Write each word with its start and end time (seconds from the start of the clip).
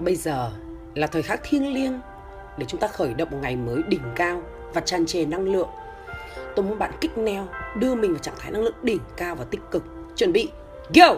Bây 0.00 0.16
giờ 0.16 0.50
là 0.94 1.06
thời 1.06 1.22
khắc 1.22 1.40
thiêng 1.42 1.74
liêng 1.74 2.00
để 2.58 2.66
chúng 2.68 2.80
ta 2.80 2.88
khởi 2.88 3.14
động 3.14 3.30
một 3.30 3.38
ngày 3.42 3.56
mới 3.56 3.82
đỉnh 3.88 4.02
cao 4.16 4.42
và 4.74 4.80
tràn 4.80 5.06
trề 5.06 5.24
năng 5.24 5.52
lượng. 5.52 5.68
Tôi 6.56 6.64
muốn 6.64 6.78
bạn 6.78 6.92
kích 7.00 7.18
neo, 7.18 7.46
đưa 7.74 7.94
mình 7.94 8.12
vào 8.12 8.18
trạng 8.18 8.34
thái 8.38 8.50
năng 8.50 8.62
lượng 8.62 8.74
đỉnh 8.82 8.98
cao 9.16 9.34
và 9.34 9.44
tích 9.44 9.60
cực. 9.70 9.82
Chuẩn 10.16 10.32
bị, 10.32 10.50
go! 10.94 11.14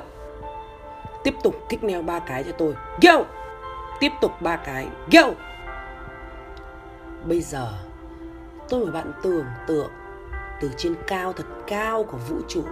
Tiếp 1.24 1.34
tục 1.42 1.54
kích 1.68 1.84
neo 1.84 2.02
ba 2.02 2.18
cái 2.18 2.44
cho 2.44 2.52
tôi. 2.52 2.74
Go! 3.02 3.24
Tiếp 4.00 4.12
tục 4.20 4.32
ba 4.40 4.56
cái. 4.56 4.86
Go! 5.12 5.30
Bây 7.24 7.40
giờ, 7.40 7.72
tôi 8.68 8.80
mời 8.80 8.92
bạn 8.92 9.12
tưởng 9.22 9.46
tượng 9.66 9.90
từ 10.60 10.70
trên 10.76 10.94
cao 11.06 11.32
thật 11.32 11.46
cao 11.66 12.04
của 12.04 12.18
vũ 12.28 12.36
trụ 12.48 12.62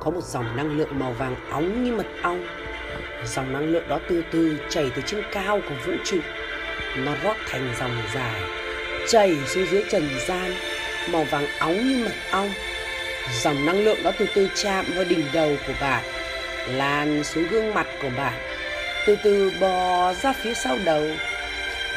có 0.00 0.10
một 0.10 0.24
dòng 0.24 0.56
năng 0.56 0.78
lượng 0.78 0.98
màu 0.98 1.12
vàng 1.12 1.36
óng 1.50 1.84
như 1.84 1.92
mật 1.96 2.06
ong 2.22 2.42
dòng 3.24 3.52
năng 3.52 3.72
lượng 3.72 3.88
đó 3.88 3.98
từ 4.08 4.22
từ 4.30 4.56
chảy 4.68 4.90
từ 4.96 5.02
trên 5.06 5.22
cao 5.32 5.60
của 5.68 5.74
vũ 5.86 5.92
trụ. 6.04 6.18
Nó 6.96 7.12
rót 7.24 7.36
thành 7.48 7.74
dòng 7.78 8.02
dài, 8.14 8.40
chảy 9.08 9.36
xuống 9.46 9.66
dưới 9.70 9.84
trần 9.90 10.08
gian, 10.26 10.52
màu 11.10 11.24
vàng 11.24 11.46
óng 11.58 11.88
như 11.88 12.04
mật 12.04 12.14
ong. 12.30 12.50
Dòng 13.42 13.66
năng 13.66 13.84
lượng 13.84 14.02
đó 14.02 14.12
từ 14.18 14.26
từ 14.34 14.48
chạm 14.54 14.84
vào 14.94 15.04
đỉnh 15.04 15.24
đầu 15.32 15.56
của 15.66 15.72
bạn, 15.80 16.04
lan 16.68 17.24
xuống 17.24 17.48
gương 17.50 17.74
mặt 17.74 17.86
của 18.02 18.10
bạn, 18.16 18.34
từ 19.06 19.16
từ 19.22 19.52
bò 19.60 20.12
ra 20.14 20.32
phía 20.32 20.54
sau 20.54 20.78
đầu. 20.84 21.04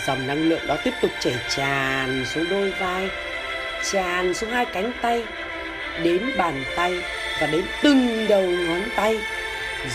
Dòng 0.08 0.28
năng 0.28 0.50
lượng 0.50 0.68
đó 0.68 0.78
tiếp 0.84 0.94
tục 1.02 1.12
chảy 1.20 1.36
tràn 1.50 2.26
xuống 2.34 2.50
đôi 2.50 2.72
vai, 2.80 3.10
tràn 3.92 4.34
xuống 4.34 4.50
hai 4.50 4.66
cánh 4.66 4.92
tay, 5.02 5.24
đến 6.04 6.32
bàn 6.38 6.64
tay 6.76 7.04
và 7.42 7.48
đến 7.48 7.66
từng 7.84 8.28
đầu 8.30 8.42
ngón 8.42 8.82
tay 8.96 9.20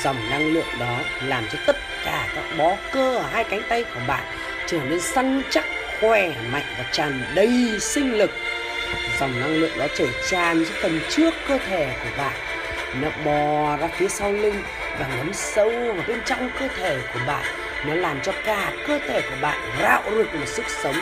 dòng 0.02 0.30
năng 0.30 0.54
lượng 0.54 0.68
đó 0.80 1.00
làm 1.22 1.44
cho 1.52 1.58
tất 1.66 1.76
cả 2.04 2.28
các 2.34 2.44
bó 2.58 2.76
cơ 2.92 3.16
ở 3.16 3.24
hai 3.32 3.44
cánh 3.44 3.62
tay 3.68 3.84
của 3.84 4.00
bạn 4.06 4.22
trở 4.66 4.78
nên 4.88 5.00
săn 5.00 5.42
chắc, 5.50 5.64
khỏe 6.00 6.32
mạnh 6.52 6.64
và 6.78 6.84
tràn 6.92 7.22
đầy 7.34 7.76
sinh 7.80 8.18
lực. 8.18 8.30
Dòng 9.20 9.40
năng 9.40 9.54
lượng 9.54 9.78
đó 9.78 9.86
chảy 9.96 10.08
tràn 10.30 10.64
xuống 10.64 10.76
phần 10.82 11.00
trước 11.10 11.34
cơ 11.48 11.58
thể 11.58 11.94
của 12.04 12.10
bạn. 12.18 12.32
Nó 13.00 13.08
bò 13.24 13.76
ra 13.76 13.88
phía 13.96 14.08
sau 14.08 14.32
lưng 14.32 14.62
và 14.98 15.08
ngấm 15.16 15.32
sâu 15.32 15.70
vào 15.70 16.04
bên 16.08 16.18
trong 16.24 16.50
cơ 16.60 16.68
thể 16.76 16.98
của 17.14 17.20
bạn. 17.26 17.44
Nó 17.86 17.94
làm 17.94 18.20
cho 18.20 18.32
cả 18.44 18.72
cơ 18.86 18.98
thể 19.08 19.20
của 19.20 19.36
bạn 19.40 19.58
rạo 19.82 20.02
rực 20.16 20.34
một 20.34 20.46
sức 20.46 20.64
sống, 20.82 20.96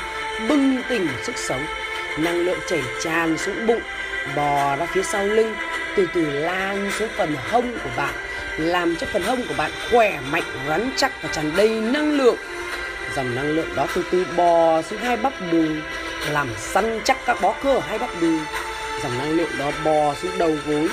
bừng 0.49 0.83
tỉnh 0.89 1.07
một 1.07 1.19
sức 1.23 1.39
sống. 1.39 1.67
Năng 2.19 2.45
lượng 2.45 2.59
chảy 2.69 2.83
tràn 3.03 3.39
xuống 3.39 3.67
bụng, 3.67 3.83
bò 4.37 4.77
ra 4.77 4.87
phía 4.87 5.03
sau 5.03 5.27
lưng, 5.27 5.55
từ 5.97 6.09
từ 6.15 6.31
lan 6.31 6.91
xuống 6.99 7.09
phần 7.17 7.37
hông 7.51 7.73
của 7.73 7.91
bạn 7.97 8.15
làm 8.57 8.97
cho 8.97 9.07
phần 9.13 9.23
hông 9.23 9.47
của 9.49 9.55
bạn 9.57 9.71
khỏe 9.91 10.21
mạnh, 10.31 10.43
rắn 10.69 10.91
chắc 10.97 11.23
và 11.23 11.29
tràn 11.33 11.57
đầy 11.57 11.69
năng 11.69 12.13
lượng. 12.13 12.37
Dòng 13.17 13.35
năng 13.35 13.49
lượng 13.49 13.75
đó 13.77 13.87
từ 13.95 14.05
từ 14.11 14.27
bò 14.37 14.83
xuống 14.83 14.99
hai 14.99 15.17
bắp 15.17 15.33
đùi, 15.53 15.69
làm 16.31 16.49
săn 16.59 17.01
chắc 17.05 17.17
các 17.27 17.41
bó 17.41 17.55
cơ 17.63 17.75
ở 17.75 17.81
hai 17.89 17.99
bắp 17.99 18.11
đùi. 18.21 18.39
Dòng 19.03 19.19
năng 19.19 19.31
lượng 19.31 19.51
đó 19.59 19.71
bò 19.85 20.15
xuống 20.15 20.39
đầu 20.39 20.57
gối, 20.67 20.89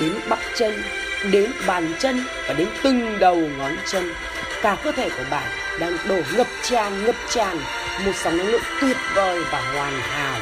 đến 0.00 0.12
bắp 0.28 0.38
chân, 0.54 0.82
đến 1.30 1.52
bàn 1.66 1.92
chân 1.98 2.24
và 2.48 2.54
đến 2.54 2.68
từng 2.82 3.18
đầu 3.18 3.36
ngón 3.36 3.76
chân. 3.86 4.14
Cả 4.62 4.76
cơ 4.84 4.92
thể 4.92 5.08
của 5.08 5.24
bạn 5.30 5.50
đang 5.80 5.96
đổ 6.08 6.18
ngập 6.36 6.46
tràn 6.62 7.04
ngập 7.04 7.16
tràn 7.30 7.58
một 8.04 8.12
dòng 8.24 8.36
năng 8.36 8.46
lượng 8.46 8.62
tuyệt 8.80 8.96
vời 9.14 9.44
và 9.50 9.60
hoàn 9.74 10.00
hảo. 10.00 10.38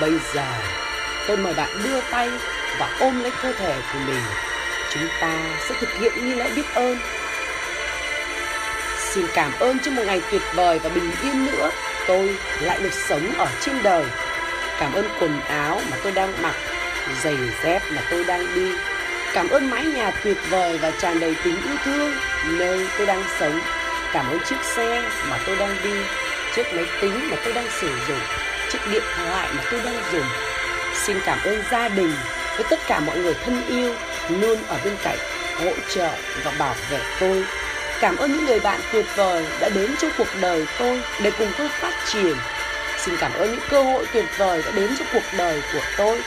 Bây 0.00 0.12
giờ, 0.34 0.44
tôi 1.28 1.36
mời 1.36 1.54
bạn 1.54 1.68
đưa 1.84 2.00
tay 2.00 2.30
và 2.78 2.96
ôm 3.00 3.22
lấy 3.22 3.32
cơ 3.42 3.52
thể 3.52 3.74
của 3.92 3.98
mình 4.06 4.22
chúng 4.94 5.08
ta 5.20 5.38
sẽ 5.68 5.74
thực 5.80 5.98
hiện 5.98 6.12
nghi 6.16 6.34
lễ 6.34 6.50
biết 6.56 6.74
ơn. 6.74 6.98
Xin 8.98 9.26
cảm 9.34 9.52
ơn 9.58 9.78
cho 9.78 9.90
một 9.90 10.02
ngày 10.06 10.20
tuyệt 10.30 10.42
vời 10.54 10.78
và 10.78 10.88
bình 10.88 11.10
yên 11.22 11.46
nữa. 11.46 11.70
Tôi 12.06 12.36
lại 12.60 12.78
được 12.82 12.92
sống 13.08 13.32
ở 13.38 13.46
trên 13.60 13.82
đời. 13.82 14.04
Cảm 14.80 14.92
ơn 14.92 15.08
quần 15.20 15.40
áo 15.40 15.80
mà 15.90 15.96
tôi 16.02 16.12
đang 16.12 16.42
mặc, 16.42 16.54
giày 17.22 17.36
dép 17.64 17.82
mà 17.90 18.02
tôi 18.10 18.24
đang 18.24 18.54
đi. 18.54 18.72
Cảm 19.32 19.48
ơn 19.48 19.70
mái 19.70 19.84
nhà 19.84 20.10
tuyệt 20.24 20.36
vời 20.50 20.78
và 20.78 20.90
tràn 20.90 21.20
đầy 21.20 21.36
tình 21.44 21.62
yêu 21.62 21.76
thương 21.84 22.14
nơi 22.44 22.86
tôi 22.98 23.06
đang 23.06 23.22
sống. 23.40 23.60
Cảm 24.12 24.30
ơn 24.30 24.38
chiếc 24.40 24.64
xe 24.76 25.10
mà 25.30 25.38
tôi 25.46 25.56
đang 25.56 25.76
đi, 25.84 25.94
chiếc 26.54 26.74
máy 26.74 26.84
tính 27.00 27.30
mà 27.30 27.36
tôi 27.44 27.52
đang 27.52 27.66
sử 27.80 27.88
dụng, 28.08 28.20
chiếc 28.72 28.78
điện 28.90 29.02
thoại 29.16 29.48
mà 29.56 29.62
tôi 29.70 29.80
đang 29.84 30.02
dùng. 30.12 30.26
Xin 30.94 31.20
cảm 31.26 31.38
ơn 31.44 31.62
gia 31.70 31.88
đình 31.88 32.14
với 32.56 32.66
tất 32.70 32.78
cả 32.88 33.00
mọi 33.00 33.18
người 33.18 33.34
thân 33.44 33.62
yêu 33.68 33.94
luôn 34.40 34.58
ở 34.68 34.78
bên 34.84 34.96
cạnh, 35.02 35.18
hỗ 35.58 35.70
trợ 35.94 36.08
và 36.44 36.52
bảo 36.58 36.74
vệ 36.90 36.98
tôi. 37.20 37.44
Cảm 38.00 38.16
ơn 38.16 38.32
những 38.32 38.46
người 38.46 38.60
bạn 38.60 38.80
tuyệt 38.92 39.06
vời 39.16 39.46
đã 39.60 39.68
đến 39.68 39.94
trong 40.00 40.10
cuộc 40.18 40.28
đời 40.40 40.66
tôi 40.78 41.02
để 41.22 41.30
cùng 41.38 41.52
tôi 41.58 41.68
phát 41.68 41.94
triển. 42.12 42.36
Xin 42.98 43.16
cảm 43.16 43.32
ơn 43.32 43.50
những 43.50 43.60
cơ 43.70 43.82
hội 43.82 44.06
tuyệt 44.12 44.24
vời 44.38 44.62
đã 44.62 44.70
đến 44.70 44.90
trong 44.98 45.08
cuộc 45.12 45.36
đời 45.38 45.62
của 45.72 45.80
tôi. 45.96 46.20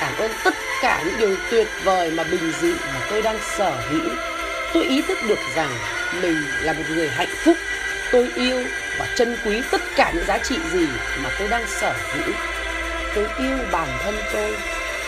Cảm 0.00 0.16
ơn 0.18 0.30
tất 0.44 0.54
cả 0.82 1.02
những 1.04 1.18
điều 1.18 1.36
tuyệt 1.50 1.68
vời 1.84 2.10
mà 2.10 2.24
bình 2.24 2.52
dị 2.60 2.72
mà 2.72 3.00
tôi 3.10 3.22
đang 3.22 3.38
sở 3.56 3.70
hữu. 3.90 4.10
Tôi 4.74 4.84
ý 4.84 5.02
thức 5.02 5.18
được 5.28 5.38
rằng 5.56 5.70
mình 6.22 6.42
là 6.62 6.72
một 6.72 6.84
người 6.88 7.08
hạnh 7.08 7.34
phúc. 7.44 7.56
Tôi 8.12 8.28
yêu 8.34 8.64
và 8.98 9.06
trân 9.14 9.36
quý 9.44 9.62
tất 9.70 9.80
cả 9.96 10.12
những 10.14 10.26
giá 10.26 10.38
trị 10.38 10.56
gì 10.72 10.86
mà 11.22 11.30
tôi 11.38 11.48
đang 11.48 11.64
sở 11.80 11.94
hữu. 12.12 12.34
Tôi 13.14 13.26
yêu 13.38 13.58
bản 13.72 13.88
thân 14.04 14.18
tôi. 14.32 14.56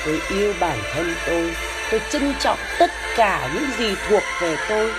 Tôi 0.07 0.21
yêu 0.29 0.55
bản 0.61 0.79
thân 0.95 1.15
tôi 1.27 1.55
tôi 1.93 2.01
trân 2.11 2.35
trọng 2.41 2.59
tất 2.79 2.91
cả 3.17 3.49
những 3.55 3.67
gì 3.79 3.97
thuộc 4.09 4.23
về 4.41 4.57
tôi. 4.69 4.93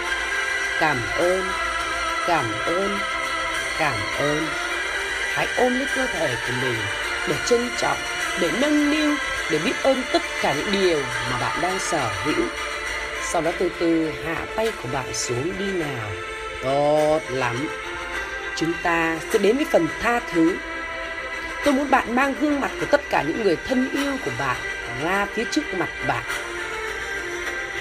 Cảm 0.80 0.98
ơn 1.18 1.44
cảm 2.28 2.46
ơn 2.66 2.98
cảm 3.80 3.96
ơn. 4.20 4.48
Hãy 5.34 5.48
ôm 5.58 5.74
lấy 5.74 5.88
cơ 5.96 6.08
thể 6.08 6.36
của 6.48 6.54
mình 6.62 6.76
để 7.28 7.36
trân 7.46 7.70
trọng, 7.78 7.98
để 8.42 8.52
nâng 8.62 8.92
niu, 8.92 9.16
để 9.52 9.60
biết 9.66 9.72
ơn 9.84 10.04
tất 10.14 10.22
cả 10.42 10.54
những 10.54 10.72
điều 10.72 11.00
mà 11.32 11.40
bạn 11.42 11.62
đang 11.62 11.80
sở 11.80 12.10
hữu. 12.24 12.46
Sau 13.24 13.42
đó 13.42 13.52
từ 13.60 13.72
từ 13.80 14.12
hạ 14.26 14.36
tay 14.56 14.72
của 14.84 14.90
bạn 14.94 15.14
xuống 15.14 15.54
đi 15.60 15.66
nào. 15.66 16.10
Tốt 16.64 17.20
lắm. 17.30 17.68
Chúng 18.56 18.74
ta 18.84 19.18
sẽ 19.32 19.40
đến 19.40 19.58
với 19.58 19.66
phần 19.72 19.88
tha 20.02 20.20
thứ. 20.34 20.56
Tôi 21.66 21.74
muốn 21.74 21.90
bạn 21.90 22.16
mang 22.16 22.34
gương 22.42 22.62
mặt 22.62 22.72
của 22.80 22.86
tất 22.86 23.02
cả 23.10 23.22
những 23.22 23.44
người 23.44 23.58
thân 23.68 23.90
yêu 23.94 24.14
của 24.26 24.32
bạn 24.40 24.58
ra 25.04 25.28
phía 25.36 25.44
trước 25.52 25.74
mặt 25.78 25.90
bạn 26.08 26.24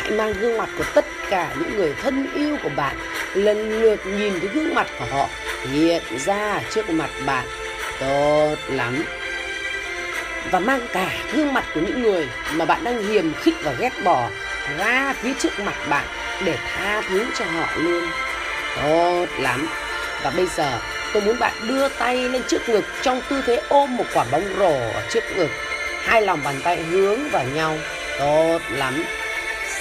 hãy 0.03 0.11
mang 0.11 0.35
gương 0.41 0.59
mặt 0.59 0.69
của 0.79 0.85
tất 0.95 1.05
cả 1.31 1.55
những 1.59 1.77
người 1.77 1.95
thân 2.03 2.27
yêu 2.35 2.57
của 2.63 2.71
bạn, 2.77 2.97
lần 3.35 3.81
lượt 3.83 4.07
nhìn 4.07 4.41
thấy 4.41 4.49
gương 4.49 4.75
mặt 4.75 4.87
của 4.99 5.05
họ 5.11 5.29
hiện 5.73 6.03
ra 6.27 6.61
trước 6.71 6.91
mặt 6.91 7.11
bạn. 7.27 7.47
Tốt 8.01 8.57
lắm. 8.69 9.05
Và 10.51 10.61
mang 10.61 10.81
cả 10.93 11.11
gương 11.33 11.55
mặt 11.55 11.65
của 11.75 11.81
những 11.81 12.03
người 12.03 12.29
mà 12.53 12.65
bạn 12.65 12.85
đang 12.85 13.03
hiềm 13.03 13.35
khích 13.35 13.55
và 13.63 13.73
ghét 13.79 13.93
bỏ 14.05 14.29
ra 14.79 15.15
phía 15.23 15.33
trước 15.39 15.61
mặt 15.61 15.75
bạn 15.89 16.07
để 16.45 16.57
tha 16.77 17.03
thứ 17.09 17.25
cho 17.39 17.45
họ 17.45 17.67
luôn. 17.77 18.05
Tốt 18.83 19.27
lắm. 19.39 19.69
Và 20.23 20.31
bây 20.37 20.47
giờ, 20.47 20.79
tôi 21.13 21.23
muốn 21.23 21.39
bạn 21.39 21.53
đưa 21.69 21.89
tay 21.89 22.29
lên 22.29 22.43
trước 22.49 22.69
ngực 22.69 22.85
trong 23.03 23.21
tư 23.29 23.43
thế 23.47 23.63
ôm 23.69 23.97
một 23.97 24.05
quả 24.15 24.25
bóng 24.33 24.45
rổ 24.59 24.73
ở 24.73 25.03
trước 25.11 25.25
ngực. 25.37 25.51
Hai 26.03 26.23
lòng 26.23 26.41
bàn 26.45 26.55
tay 26.65 26.83
hướng 26.83 27.29
vào 27.31 27.45
nhau. 27.55 27.79
Tốt 28.19 28.59
lắm 28.71 29.05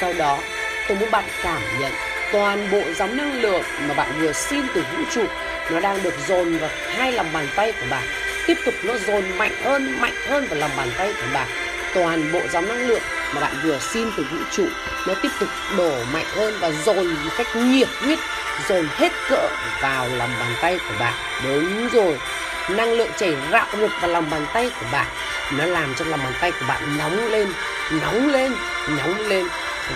sau 0.02 0.14
đó, 0.14 0.40
tôi 0.88 0.98
muốn 0.98 1.12
bạn 1.12 1.24
cảm 1.44 1.62
nhận 1.80 1.92
toàn 2.32 2.72
bộ 2.72 2.82
dòng 2.98 3.18
năng 3.18 3.42
lượng 3.42 3.64
mà 3.88 3.94
bạn 3.94 4.08
vừa 4.20 4.32
xin 4.32 4.66
từ 4.74 4.82
vũ 4.82 5.04
trụ. 5.12 5.24
Nó 5.72 5.80
đang 5.80 6.04
được 6.04 6.14
dồn 6.28 6.58
vào 6.58 6.70
hai 6.98 7.12
lòng 7.12 7.28
bàn 7.34 7.48
tay 7.56 7.72
của 7.72 7.86
bạn. 7.90 8.04
Tiếp 8.48 8.58
tục 8.66 8.74
nó 8.84 8.94
dồn 9.08 9.24
mạnh 9.38 9.52
hơn 9.64 10.02
mạnh 10.02 10.14
hơn 10.28 10.48
vào 10.48 10.60
lòng 10.60 10.72
bàn 10.78 10.88
tay 10.98 11.14
của 11.14 11.28
bạn. 11.34 11.48
Toàn 11.94 12.32
bộ 12.34 12.40
dòng 12.52 12.68
năng 12.68 12.88
lượng 12.88 13.02
mà 13.34 13.42
bạn 13.42 13.54
vừa 13.64 13.80
xin 13.80 14.12
từ 14.18 14.26
vũ 14.32 14.38
trụ, 14.52 14.68
nó 15.08 15.14
tiếp 15.22 15.30
tục 15.40 15.50
đổ 15.78 16.04
mạnh 16.14 16.26
hơn 16.36 16.54
và 16.60 16.72
dồn 16.72 17.08
một 17.08 17.32
cách 17.38 17.56
nhiệt 17.56 17.88
huyết, 18.00 18.20
dồn 18.70 18.88
hết 18.98 19.12
cỡ 19.30 19.48
vào 19.82 20.08
lòng 20.08 20.30
bàn 20.40 20.54
tay 20.62 20.78
của 20.78 20.96
bạn. 21.00 21.14
Đúng 21.44 21.90
rồi, 21.90 22.20
năng 22.70 22.94
lượng 22.94 23.12
chảy 23.18 23.36
rạo 23.52 23.68
rực 23.80 23.92
vào 24.02 24.12
lòng 24.12 24.30
bàn 24.30 24.46
tay 24.54 24.72
của 24.80 24.86
bạn. 24.92 25.06
Nó 25.58 25.66
làm 25.66 25.96
cho 25.96 26.06
lòng 26.06 26.20
bàn 26.24 26.34
tay 26.42 26.52
của 26.52 26.66
bạn 26.68 26.98
nóng 26.98 27.32
lên 27.32 27.48
nóng 28.02 28.30
lên 28.30 28.52
nóng 28.88 29.28
lên 29.28 29.48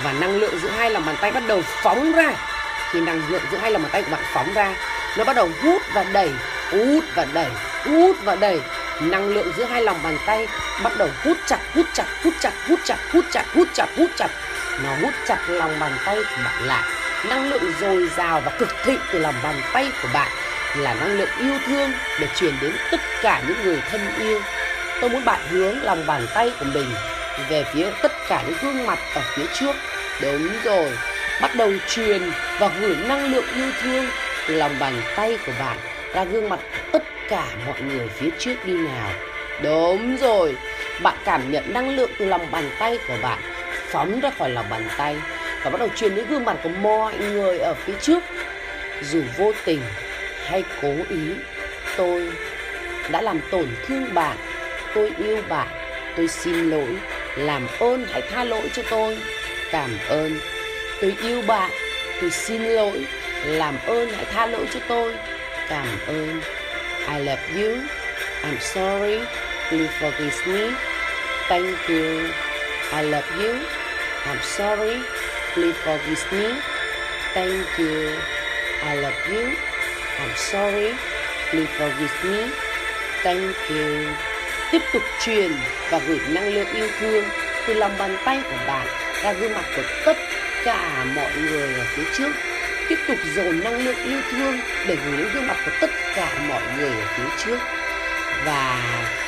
và 0.04 0.14
năng 0.14 0.38
lượng 0.38 0.60
giữa 0.60 0.70
hai 0.70 0.90
lòng 0.90 1.06
bàn 1.06 1.16
tay 1.22 1.32
bắt 1.32 1.44
đầu 1.48 1.62
phóng 1.66 2.12
ra. 2.12 2.32
Khi 2.92 3.02
năng 3.02 3.22
lượng 3.30 3.42
giữa 3.52 3.58
hai 3.58 3.72
lòng 3.72 3.82
bàn 3.82 3.92
tay 3.92 4.04
của 4.04 4.12
bạn 4.12 4.24
phóng 4.34 4.54
ra, 4.54 4.76
nó 5.18 5.24
bắt 5.24 5.36
đầu 5.36 5.50
hút 5.62 5.82
và 5.94 6.04
đẩy, 6.04 6.30
hút 6.72 7.04
và 7.16 7.26
đẩy, 7.34 7.50
hút 7.86 8.16
và 8.24 8.36
đẩy. 8.36 8.62
Năng 9.02 9.30
lượng 9.30 9.52
giữa 9.58 9.66
hai 9.66 9.84
lòng 9.84 9.98
bàn 10.04 10.18
tay 10.26 10.48
bắt 10.84 10.92
đầu 10.98 11.10
hút 11.24 11.38
chặt 11.48 11.60
hút 11.74 11.86
chặt 11.94 12.06
hút 12.24 12.34
chặt 12.40 12.54
hút 12.68 12.80
chặt 12.84 12.98
hút 13.12 13.26
chặt 13.32 13.46
hút 13.54 13.68
chặt 13.74 13.88
hút 13.98 14.10
chặt. 14.16 14.30
Nó 14.84 14.90
hút 15.02 15.14
chặt 15.28 15.38
lòng 15.48 15.80
bàn 15.80 15.92
tay 16.06 16.16
của 16.16 16.42
bạn 16.46 16.64
lại. 16.64 16.84
Năng 17.30 17.50
lượng 17.50 17.72
dồi 17.82 18.10
dào 18.18 18.42
và 18.46 18.52
cực 18.60 18.70
thịnh 18.86 19.00
từ 19.12 19.20
lòng 19.20 19.36
bàn 19.44 19.56
tay 19.74 19.92
của 20.02 20.10
bạn 20.14 20.32
là 20.78 20.94
năng 20.94 21.18
lượng 21.18 21.30
yêu 21.40 21.60
thương 21.66 21.92
để 22.20 22.28
truyền 22.36 22.54
đến 22.62 22.76
tất 22.92 23.00
cả 23.22 23.42
những 23.48 23.58
người 23.64 23.82
thân 23.92 24.02
yêu. 24.20 24.42
Tôi 25.02 25.10
muốn 25.10 25.26
bạn 25.26 25.40
hướng 25.50 25.84
lòng 25.84 26.08
bàn 26.08 26.28
tay 26.34 26.52
của 26.60 26.66
mình 26.74 26.94
về 27.50 27.64
phía 27.74 27.90
tất 28.02 28.12
cả 28.30 28.44
những 28.48 28.58
gương 28.62 28.86
mặt 28.86 29.00
ở 29.16 29.22
phía 29.36 29.46
trước 29.60 29.76
đúng 30.22 30.50
rồi 30.64 30.92
bắt 31.42 31.52
đầu 31.56 31.72
truyền 31.88 32.22
và 32.60 32.72
gửi 32.80 32.96
năng 33.08 33.32
lượng 33.32 33.46
yêu 33.56 33.72
thương 33.82 34.06
từ 34.48 34.56
lòng 34.56 34.76
bàn 34.80 35.02
tay 35.16 35.38
của 35.46 35.52
bạn 35.60 35.78
ra 36.14 36.24
gương 36.24 36.50
mặt 36.50 36.60
tất 36.92 37.04
cả 37.30 37.48
mọi 37.66 37.82
người 37.82 38.08
phía 38.08 38.30
trước 38.40 38.56
đi 38.66 38.74
nào. 38.74 39.10
Đúng 39.64 40.18
rồi, 40.18 40.56
bạn 41.04 41.16
cảm 41.26 41.52
nhận 41.52 41.74
năng 41.74 41.90
lượng 41.90 42.12
từ 42.20 42.26
lòng 42.26 42.52
bàn 42.52 42.70
tay 42.80 43.00
của 43.08 43.18
bạn 43.22 43.40
phóng 43.88 44.20
ra 44.20 44.30
khỏi 44.30 44.50
lòng 44.50 44.66
bàn 44.70 44.88
tay 44.98 45.16
và 45.64 45.70
bắt 45.70 45.80
đầu 45.80 45.90
truyền 45.96 46.16
đến 46.16 46.26
gương 46.30 46.46
mặt 46.46 46.58
của 46.64 46.70
mọi 46.70 47.18
người 47.18 47.60
ở 47.60 47.74
phía 47.74 47.94
trước. 48.02 48.24
Dù 49.02 49.22
vô 49.38 49.52
tình 49.66 49.82
hay 50.46 50.64
cố 50.82 50.94
ý, 51.10 51.34
tôi 51.98 52.32
đã 53.12 53.22
làm 53.22 53.40
tổn 53.52 53.68
thương 53.88 54.14
bạn, 54.14 54.38
tôi 54.96 55.12
yêu 55.18 55.42
bạn, 55.50 55.68
tôi 56.18 56.28
xin 56.28 56.70
lỗi, 56.70 56.88
làm 57.36 57.68
ơn 57.80 58.08
hãy 58.12 58.22
tha 58.22 58.44
lỗi 58.44 58.70
cho 58.74 58.84
tôi. 58.90 59.18
Cảm 59.72 59.90
ơn, 60.08 60.40
tôi 61.02 61.16
yêu 61.24 61.42
bạn, 61.42 61.72
tôi 62.22 62.32
xin 62.32 62.64
lỗi, 62.64 63.06
làm 63.46 63.78
ơn 63.86 64.10
hãy 64.10 64.26
tha 64.26 64.46
lỗi 64.46 64.66
cho 64.74 64.80
tôi. 64.88 65.14
Cảm 65.70 65.88
ơn. 66.08 66.42
I 67.08 67.20
love 67.20 67.42
you. 67.56 67.78
I'm 68.44 68.60
sorry. 68.60 69.20
Please 69.70 69.94
forgive 70.00 70.48
me. 70.48 70.72
Thank 71.48 71.90
you. 71.90 72.30
I 72.92 73.04
love 73.04 73.30
you. 73.40 73.54
I'm 74.26 74.40
sorry. 74.42 75.02
Please 75.54 75.78
forgive 75.84 76.32
me. 76.32 76.56
Thank 77.34 77.78
you. 77.78 78.12
I 78.84 78.96
love 78.96 79.30
you. 79.30 79.52
I'm 80.20 80.36
sorry. 80.36 80.94
Please 81.52 81.70
forgive 81.78 82.24
me. 82.24 82.52
Thank 83.24 83.56
you. 83.70 84.35
Tiếp 84.76 84.82
tục 84.94 85.04
truyền 85.26 85.52
và 85.90 86.00
gửi 86.08 86.20
năng 86.30 86.54
lượng 86.54 86.68
yêu 86.74 86.88
thương 87.00 87.26
từ 87.68 87.74
lòng 87.74 87.92
bàn 88.00 88.18
tay 88.26 88.40
của 88.44 88.58
bạn 88.68 88.88
ra 89.24 89.34
gương 89.34 89.54
mặt 89.54 89.64
của 89.76 89.82
tất 90.06 90.18
cả 90.66 91.06
mọi 91.16 91.32
người 91.42 91.74
ở 91.74 91.84
phía 91.96 92.04
trước. 92.18 92.32
Tiếp 92.90 92.96
tục 93.08 93.18
dồn 93.36 93.60
năng 93.64 93.86
lượng 93.86 93.96
yêu 94.06 94.20
thương 94.32 94.60
để 94.88 94.98
gửi 95.06 95.18
đến 95.18 95.28
gương 95.34 95.48
mặt 95.48 95.58
của 95.66 95.72
tất 95.82 95.90
cả 96.16 96.30
mọi 96.50 96.62
người 96.78 96.90
ở 96.90 97.08
phía 97.18 97.44
trước. 97.46 97.58
Và 98.46 98.84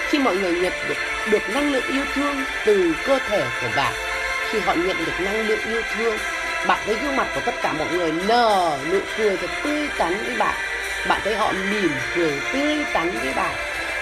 khi 0.10 0.20
mọi 0.20 0.38
người 0.38 0.54
nhận 0.54 0.74
được 0.90 0.98
được 1.32 1.50
năng 1.54 1.72
lượng 1.74 1.88
yêu 1.88 2.06
thương 2.16 2.36
từ 2.66 2.94
cơ 3.06 3.20
thể 3.30 3.46
của 3.62 3.70
bạn, 3.76 3.94
khi 4.50 4.60
họ 4.60 4.74
nhận 4.74 4.98
được 5.06 5.20
năng 5.20 5.48
lượng 5.48 5.62
yêu 5.68 5.82
thương, 5.98 6.18
bạn 6.68 6.80
thấy 6.86 6.96
gương 7.04 7.16
mặt 7.16 7.28
của 7.36 7.42
tất 7.46 7.56
cả 7.62 7.74
mọi 7.74 7.88
người 7.94 8.12
nở 8.28 8.78
nụ 8.92 9.00
cười 9.18 9.38
thật 9.38 9.50
tươi 9.64 9.88
tắn 9.98 10.18
với 10.26 10.36
bạn 10.36 10.56
bạn 11.08 11.22
thấy 11.24 11.36
họ 11.36 11.54
mỉm 11.72 11.92
cười 12.16 12.34
tươi 12.54 12.86
tắn 12.94 13.12
với 13.12 13.34
bạn 13.34 13.56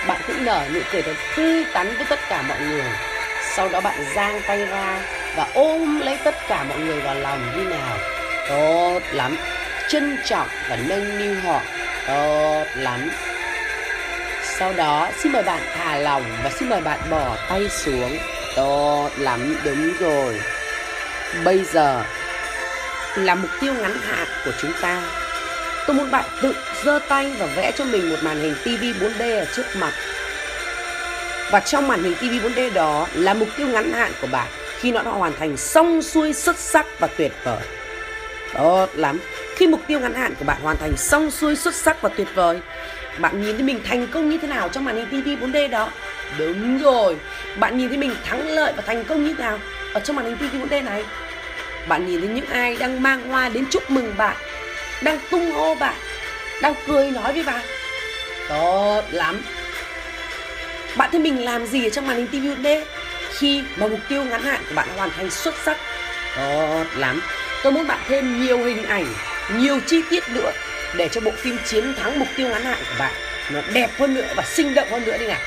bạn 0.08 0.22
cũng 0.28 0.46
nở 0.46 0.66
nụ 0.74 0.80
cười 0.92 1.02
thật 1.02 1.16
tươi 1.36 1.66
tắn 1.74 1.96
với 1.98 2.06
tất 2.10 2.20
cả 2.30 2.42
mọi 2.42 2.60
người. 2.60 2.92
Sau 3.56 3.70
đó 3.70 3.82
bạn 3.82 4.06
giang 4.16 4.42
tay 4.48 4.66
ra 4.66 5.02
và 5.36 5.48
ôm 5.54 6.00
lấy 6.00 6.18
tất 6.24 6.36
cả 6.48 6.64
mọi 6.64 6.80
người 6.80 7.02
vào 7.02 7.16
lòng 7.16 7.52
như 7.58 7.64
nào? 7.64 7.98
Tốt 8.50 9.00
lắm. 9.12 9.38
Trân 9.90 10.18
trọng 10.26 10.48
và 10.70 10.78
nâng 10.88 11.20
niu 11.20 11.36
họ. 11.44 11.62
Tốt 12.08 12.66
lắm. 12.76 13.10
Sau 14.44 14.74
đó, 14.74 15.10
xin 15.18 15.32
mời 15.32 15.44
bạn 15.44 15.62
thả 15.78 15.96
lỏng 15.96 16.24
và 16.44 16.50
xin 16.50 16.70
mời 16.70 16.82
bạn 16.82 17.00
bỏ 17.10 17.38
tay 17.50 17.70
xuống. 17.70 18.18
Tốt 18.56 19.10
lắm. 19.18 19.58
Đúng 19.64 19.94
rồi. 20.00 20.40
Bây 21.44 21.64
giờ 21.64 22.04
là 23.16 23.36
mục 23.36 23.52
tiêu 23.62 23.74
ngắn 23.74 23.98
hạn 24.08 24.28
của 24.46 24.52
chúng 24.62 24.72
ta 24.82 25.02
tôi 25.88 25.96
muốn 25.96 26.12
bạn 26.12 26.26
tự 26.42 26.56
giơ 26.84 27.00
tay 27.08 27.32
và 27.40 27.46
vẽ 27.46 27.72
cho 27.78 27.86
mình 27.86 28.10
một 28.10 28.16
màn 28.22 28.40
hình 28.40 28.56
TV 28.64 29.04
4D 29.04 29.40
ở 29.40 29.46
trước 29.56 29.66
mặt. 29.80 29.94
Và 31.52 31.60
trong 31.60 31.88
màn 31.88 32.04
hình 32.04 32.16
TV 32.16 32.46
4D 32.46 32.74
đó 32.74 33.08
là 33.14 33.34
mục 33.34 33.48
tiêu 33.58 33.68
ngắn 33.68 33.94
hạn 33.94 34.12
của 34.22 34.28
bạn 34.28 34.48
khi 34.80 34.92
nó 34.92 35.02
đã 35.04 35.12
hoàn 35.12 35.34
thành 35.40 35.58
xong 35.58 36.02
xuôi 36.02 36.34
xuất 36.34 36.58
sắc 36.58 36.86
và 37.00 37.08
tuyệt 37.08 37.32
vời. 37.44 37.60
Tốt 38.54 38.90
lắm. 38.96 39.20
Khi 39.56 39.68
mục 39.68 39.82
tiêu 39.88 40.00
ngắn 40.00 40.14
hạn 40.14 40.34
của 40.40 40.46
bạn 40.46 40.58
hoàn 40.62 40.78
thành 40.78 40.94
xong 40.98 41.32
xuôi 41.32 41.56
xuất 41.56 41.76
sắc 41.76 42.02
và 42.02 42.10
tuyệt 42.10 42.28
vời, 42.36 42.60
bạn 43.20 43.42
nhìn 43.42 43.56
thấy 43.56 43.64
mình 43.64 43.80
thành 43.84 44.08
công 44.08 44.30
như 44.30 44.38
thế 44.38 44.48
nào 44.48 44.70
trong 44.70 44.86
màn 44.86 44.96
hình 44.96 45.24
TV 45.24 45.44
4D 45.44 45.70
đó? 45.70 45.90
Đúng 46.38 46.78
rồi. 46.78 47.18
Bạn 47.60 47.78
nhìn 47.78 47.90
thấy 47.90 47.98
mình 47.98 48.16
thắng 48.26 48.48
lợi 48.48 48.74
và 48.76 48.84
thành 48.86 49.04
công 49.04 49.26
như 49.26 49.34
thế 49.34 49.44
nào 49.44 49.60
ở 49.94 50.00
trong 50.00 50.16
màn 50.16 50.26
hình 50.26 50.38
TV 50.38 50.56
4D 50.56 50.84
này? 50.84 51.04
Bạn 51.88 52.08
nhìn 52.08 52.22
thấy 52.22 52.30
những 52.30 52.46
ai 52.46 52.78
đang 52.78 53.04
mang 53.04 53.30
hoa 53.30 53.50
đến 53.50 53.66
chúc 53.70 53.92
mừng 53.92 54.14
bạn? 54.18 54.36
Đang 55.02 55.20
tung 55.32 55.52
hô 55.52 55.76
bạn 55.76 55.96
đang 56.62 56.74
cười 56.88 57.12
nói 57.12 57.34
với 57.34 57.44
bạn 57.44 57.62
tốt 58.50 59.04
lắm. 59.12 59.42
Bạn 60.96 61.10
thấy 61.12 61.22
mình 61.22 61.46
làm 61.46 61.66
gì 61.66 61.84
ở 61.84 61.90
trong 61.90 62.08
màn 62.08 62.18
hình 62.18 62.28
TV 62.28 62.36
4D 62.36 62.84
khi 63.38 63.64
mà 63.76 63.88
mục 63.88 64.00
tiêu 64.10 64.24
ngắn 64.24 64.44
hạn 64.44 64.62
của 64.70 64.76
bạn 64.76 64.88
hoàn 64.96 65.10
thành 65.12 65.30
xuất 65.30 65.56
sắc. 65.66 65.78
Tốt 66.36 66.86
lắm. 66.96 67.22
Tôi 67.64 67.72
muốn 67.72 67.88
bạn 67.88 68.00
thêm 68.08 68.46
nhiều 68.46 68.58
hình 68.58 68.86
ảnh 68.86 69.06
nhiều 69.56 69.80
chi 69.88 70.02
tiết 70.10 70.30
nữa 70.30 70.52
để 70.96 71.10
cho 71.10 71.22
bộ 71.22 71.32
phim 71.32 71.58
chiến 71.66 71.94
thắng 71.96 72.20
mục 72.20 72.28
tiêu 72.36 72.48
ngắn 72.48 72.64
hạn 72.64 72.78
của 72.80 72.96
bạn 73.00 73.14
nó 73.52 73.62
đẹp 73.74 73.90
hơn 74.00 74.14
nữa 74.14 74.28
và 74.36 74.44
sinh 74.44 74.74
động 74.74 74.88
hơn 74.92 75.06
nữa 75.06 75.18
đi 75.18 75.28
nào 75.28 75.40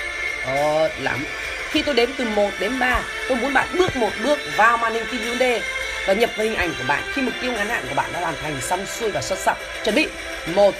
tốt 0.46 0.88
lắm. 1.02 1.24
Khi 1.70 1.82
tôi 1.82 1.94
đếm 1.94 2.08
từ 2.16 2.24
1 2.24 2.50
đến 2.60 2.78
3 2.78 3.00
tôi 3.28 3.38
muốn 3.38 3.54
bạn 3.54 3.68
bước 3.78 3.96
một 3.96 4.10
bước 4.24 4.38
vào 4.56 4.76
màn 4.76 4.94
hình 4.94 5.04
TV 5.06 5.14
4D 5.14 5.60
và 6.08 6.14
nhập 6.14 6.30
vào 6.36 6.46
hình 6.46 6.56
ảnh 6.56 6.74
của 6.78 6.84
bạn. 6.88 7.02
Khi 7.14 7.22
mục 7.22 7.34
tiêu 7.40 7.52
ngắn 7.52 7.68
hạn 7.68 7.84
của 7.88 7.94
bạn 7.94 8.12
đã 8.12 8.20
hoàn 8.20 8.34
thành 8.42 8.60
xong 8.60 8.86
xuôi 8.86 9.10
và 9.10 9.22
xuất 9.22 9.38
sắc, 9.38 9.56
chuẩn 9.84 9.94
bị. 9.94 10.08
1 10.46 10.74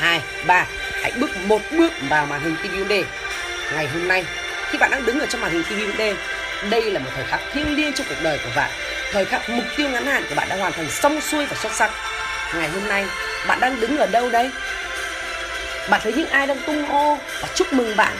2 0.00 0.20
3 0.46 0.66
hãy 1.02 1.12
bước 1.16 1.30
một 1.36 1.60
bước 1.78 1.92
vào 2.08 2.26
màn 2.26 2.40
hình 2.40 2.56
TVD 2.56 2.92
ngày 3.74 3.86
hôm 3.86 4.08
nay. 4.08 4.24
Khi 4.70 4.78
bạn 4.78 4.90
đang 4.90 5.06
đứng 5.06 5.20
ở 5.20 5.26
trong 5.26 5.40
màn 5.40 5.50
hình 5.52 5.62
TVD 5.64 6.02
đây 6.70 6.90
là 6.90 7.00
một 7.00 7.10
thời 7.14 7.24
khắc 7.24 7.40
thiêng 7.52 7.76
liêng 7.76 7.92
trong 7.92 8.06
cuộc 8.08 8.22
đời 8.22 8.38
của 8.44 8.50
bạn. 8.56 8.70
Thời 9.12 9.24
khắc 9.24 9.50
mục 9.50 9.64
tiêu 9.76 9.88
ngắn 9.88 10.06
hạn 10.06 10.24
của 10.28 10.34
bạn 10.34 10.48
đã 10.48 10.56
hoàn 10.56 10.72
thành 10.72 10.90
xong 10.90 11.20
xuôi 11.20 11.46
và 11.46 11.56
xuất 11.56 11.72
sắc. 11.72 11.90
Ngày 12.54 12.68
hôm 12.68 12.88
nay, 12.88 13.06
bạn 13.48 13.60
đang 13.60 13.80
đứng 13.80 13.96
ở 13.96 14.06
đâu 14.06 14.30
đây? 14.30 14.50
Bạn 15.90 16.00
thấy 16.04 16.12
những 16.12 16.28
ai 16.28 16.46
đang 16.46 16.58
tung 16.66 16.86
hô? 16.86 17.18
Và 17.40 17.48
chúc 17.54 17.72
mừng 17.72 17.96
bạn. 17.96 18.12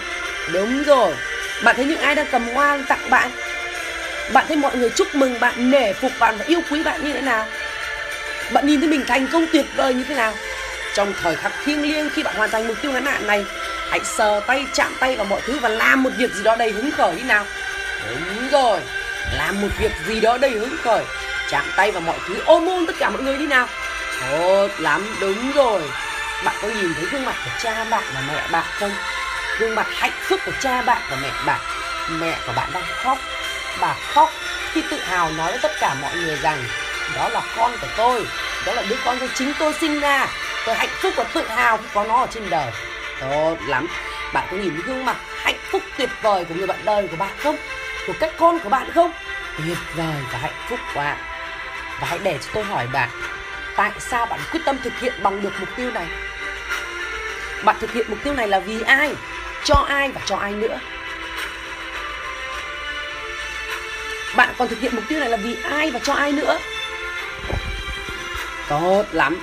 Đúng 0.52 0.82
rồi. 0.82 1.14
Bạn 1.62 1.76
thấy 1.76 1.84
những 1.84 2.00
ai 2.00 2.14
đang 2.14 2.26
cầm 2.30 2.48
hoa 2.48 2.78
tặng 2.88 3.10
bạn? 3.10 3.30
Bạn 4.32 4.44
thấy 4.48 4.56
mọi 4.56 4.76
người 4.76 4.90
chúc 4.90 5.14
mừng 5.14 5.40
bạn, 5.40 5.70
nể 5.70 5.92
phục 5.92 6.12
bạn 6.18 6.36
và 6.38 6.44
yêu 6.44 6.60
quý 6.70 6.82
bạn 6.82 7.04
như 7.04 7.12
thế 7.12 7.20
nào? 7.20 7.46
Bạn 8.52 8.66
nhìn 8.66 8.80
thấy 8.80 8.88
mình 8.88 9.04
thành 9.06 9.28
công 9.32 9.46
tuyệt 9.52 9.66
vời 9.76 9.94
như 9.94 10.04
thế 10.08 10.14
nào? 10.14 10.32
Trong 10.94 11.12
thời 11.22 11.36
khắc 11.36 11.52
thiêng 11.64 11.82
liêng 11.82 12.10
khi 12.10 12.22
bạn 12.22 12.34
hoàn 12.36 12.50
thành 12.50 12.68
mục 12.68 12.76
tiêu 12.82 12.92
ngắn 12.92 13.06
hạn 13.06 13.26
này, 13.26 13.44
hãy 13.90 14.00
sờ 14.04 14.40
tay, 14.46 14.66
chạm 14.72 14.94
tay 15.00 15.16
vào 15.16 15.26
mọi 15.26 15.40
thứ 15.44 15.58
và 15.58 15.68
làm 15.68 16.02
một 16.02 16.10
việc 16.16 16.34
gì 16.34 16.42
đó 16.42 16.56
đầy 16.56 16.70
hứng 16.70 16.90
khởi 16.90 17.16
như 17.16 17.24
nào. 17.24 17.46
Đúng 18.08 18.48
rồi, 18.50 18.80
làm 19.38 19.60
một 19.60 19.68
việc 19.78 19.92
gì 20.06 20.20
đó 20.20 20.38
đầy 20.38 20.50
hứng 20.50 20.76
khởi, 20.82 21.04
chạm 21.50 21.64
tay 21.76 21.92
vào 21.92 22.00
mọi 22.00 22.16
thứ, 22.28 22.34
ôm 22.44 22.66
ôm 22.66 22.86
tất 22.86 22.92
cả 22.98 23.10
mọi 23.10 23.22
người 23.22 23.36
đi 23.36 23.46
nào. 23.46 23.68
Tốt 24.30 24.68
lắm, 24.78 25.16
đúng 25.20 25.52
rồi. 25.52 25.82
Bạn 26.44 26.54
có 26.62 26.68
nhìn 26.68 26.94
thấy 26.94 27.04
gương 27.12 27.24
mặt 27.24 27.34
của 27.44 27.50
cha 27.62 27.84
bạn 27.84 28.04
và 28.14 28.22
mẹ 28.28 28.40
bạn 28.50 28.64
không? 28.78 28.92
Gương 29.58 29.74
mặt 29.74 29.86
hạnh 29.90 30.12
phúc 30.22 30.40
của 30.46 30.52
cha 30.60 30.82
bạn 30.82 31.02
và 31.10 31.16
mẹ 31.22 31.30
bạn. 31.46 31.60
Mẹ 32.20 32.38
của 32.46 32.52
bạn 32.56 32.70
đang 32.72 32.84
khóc 33.02 33.18
bà 33.80 33.94
khóc 34.14 34.30
khi 34.72 34.82
tự 34.90 34.96
hào 35.00 35.30
nói 35.30 35.50
với 35.50 35.60
tất 35.62 35.72
cả 35.80 35.94
mọi 36.02 36.16
người 36.16 36.36
rằng, 36.36 36.64
đó 37.16 37.28
là 37.28 37.42
con 37.56 37.72
của 37.80 37.86
tôi, 37.96 38.26
đó 38.66 38.72
là 38.72 38.82
đứa 38.88 38.96
con 39.04 39.18
do 39.18 39.26
chính 39.34 39.52
tôi 39.58 39.72
sinh 39.80 40.00
ra. 40.00 40.26
Tôi 40.66 40.74
hạnh 40.74 40.88
phúc 41.02 41.12
và 41.16 41.24
tự 41.24 41.48
hào 41.48 41.76
khi 41.76 41.84
có 41.94 42.04
nó 42.04 42.20
ở 42.20 42.26
trên 42.30 42.50
đời. 42.50 42.72
Tốt 43.20 43.56
lắm. 43.66 43.86
Bạn 44.32 44.48
có 44.50 44.56
nhìn 44.56 44.80
gương 44.86 45.04
mặt 45.04 45.16
hạnh 45.36 45.58
phúc 45.70 45.82
tuyệt 45.98 46.10
vời 46.22 46.44
của 46.44 46.54
người 46.54 46.66
bạn 46.66 46.78
đời 46.84 47.08
của 47.10 47.16
bạn 47.16 47.32
không? 47.42 47.56
Của 48.06 48.12
các 48.20 48.32
con 48.38 48.58
của 48.58 48.68
bạn 48.68 48.90
không? 48.94 49.12
Tuyệt 49.56 49.78
vời 49.94 50.22
và 50.32 50.38
hạnh 50.38 50.64
phúc 50.68 50.78
quá. 50.94 51.16
Và 52.00 52.06
hãy 52.06 52.18
để 52.22 52.38
cho 52.42 52.50
tôi 52.54 52.64
hỏi 52.64 52.86
bạn, 52.92 53.08
tại 53.76 53.90
sao 53.98 54.26
bạn 54.26 54.40
quyết 54.52 54.60
tâm 54.64 54.76
thực 54.84 54.92
hiện 55.00 55.12
bằng 55.22 55.42
được 55.42 55.52
mục 55.60 55.68
tiêu 55.76 55.90
này? 55.90 56.06
Bạn 57.64 57.76
thực 57.80 57.92
hiện 57.92 58.06
mục 58.08 58.18
tiêu 58.24 58.34
này 58.34 58.48
là 58.48 58.58
vì 58.58 58.82
ai? 58.82 59.14
Cho 59.64 59.84
ai 59.88 60.10
và 60.12 60.20
cho 60.26 60.36
ai 60.36 60.52
nữa? 60.52 60.78
Bạn 64.36 64.54
còn 64.58 64.68
thực 64.68 64.80
hiện 64.80 64.96
mục 64.96 65.04
tiêu 65.08 65.20
này 65.20 65.28
là 65.28 65.36
vì 65.36 65.56
ai 65.62 65.90
và 65.90 65.98
cho 65.98 66.12
ai 66.12 66.32
nữa? 66.32 66.58
Tốt 68.68 69.04
lắm. 69.12 69.36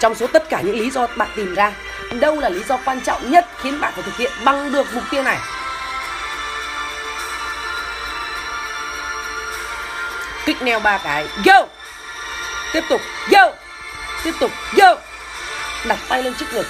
Trong 0.00 0.14
số 0.14 0.26
tất 0.26 0.48
cả 0.50 0.60
những 0.60 0.78
lý 0.78 0.90
do 0.90 1.06
bạn 1.06 1.28
tìm 1.36 1.54
ra, 1.54 1.72
đâu 2.10 2.40
là 2.40 2.48
lý 2.48 2.62
do 2.68 2.78
quan 2.84 3.00
trọng 3.00 3.30
nhất 3.30 3.48
khiến 3.62 3.80
bạn 3.80 3.92
phải 3.94 4.02
thực 4.02 4.16
hiện 4.16 4.32
bằng 4.44 4.72
được 4.72 4.86
mục 4.94 5.04
tiêu 5.10 5.22
này? 5.22 5.38
Kích 10.46 10.62
neo 10.62 10.80
ba 10.80 10.98
cái. 10.98 11.28
Go! 11.44 11.66
Tiếp 12.72 12.82
tục. 12.88 13.00
Go! 13.30 13.50
Tiếp 14.24 14.32
tục. 14.40 14.50
Go! 14.76 14.94
Đặt 15.86 15.98
tay 16.08 16.22
lên 16.22 16.34
trước 16.34 16.46
ngực. 16.52 16.66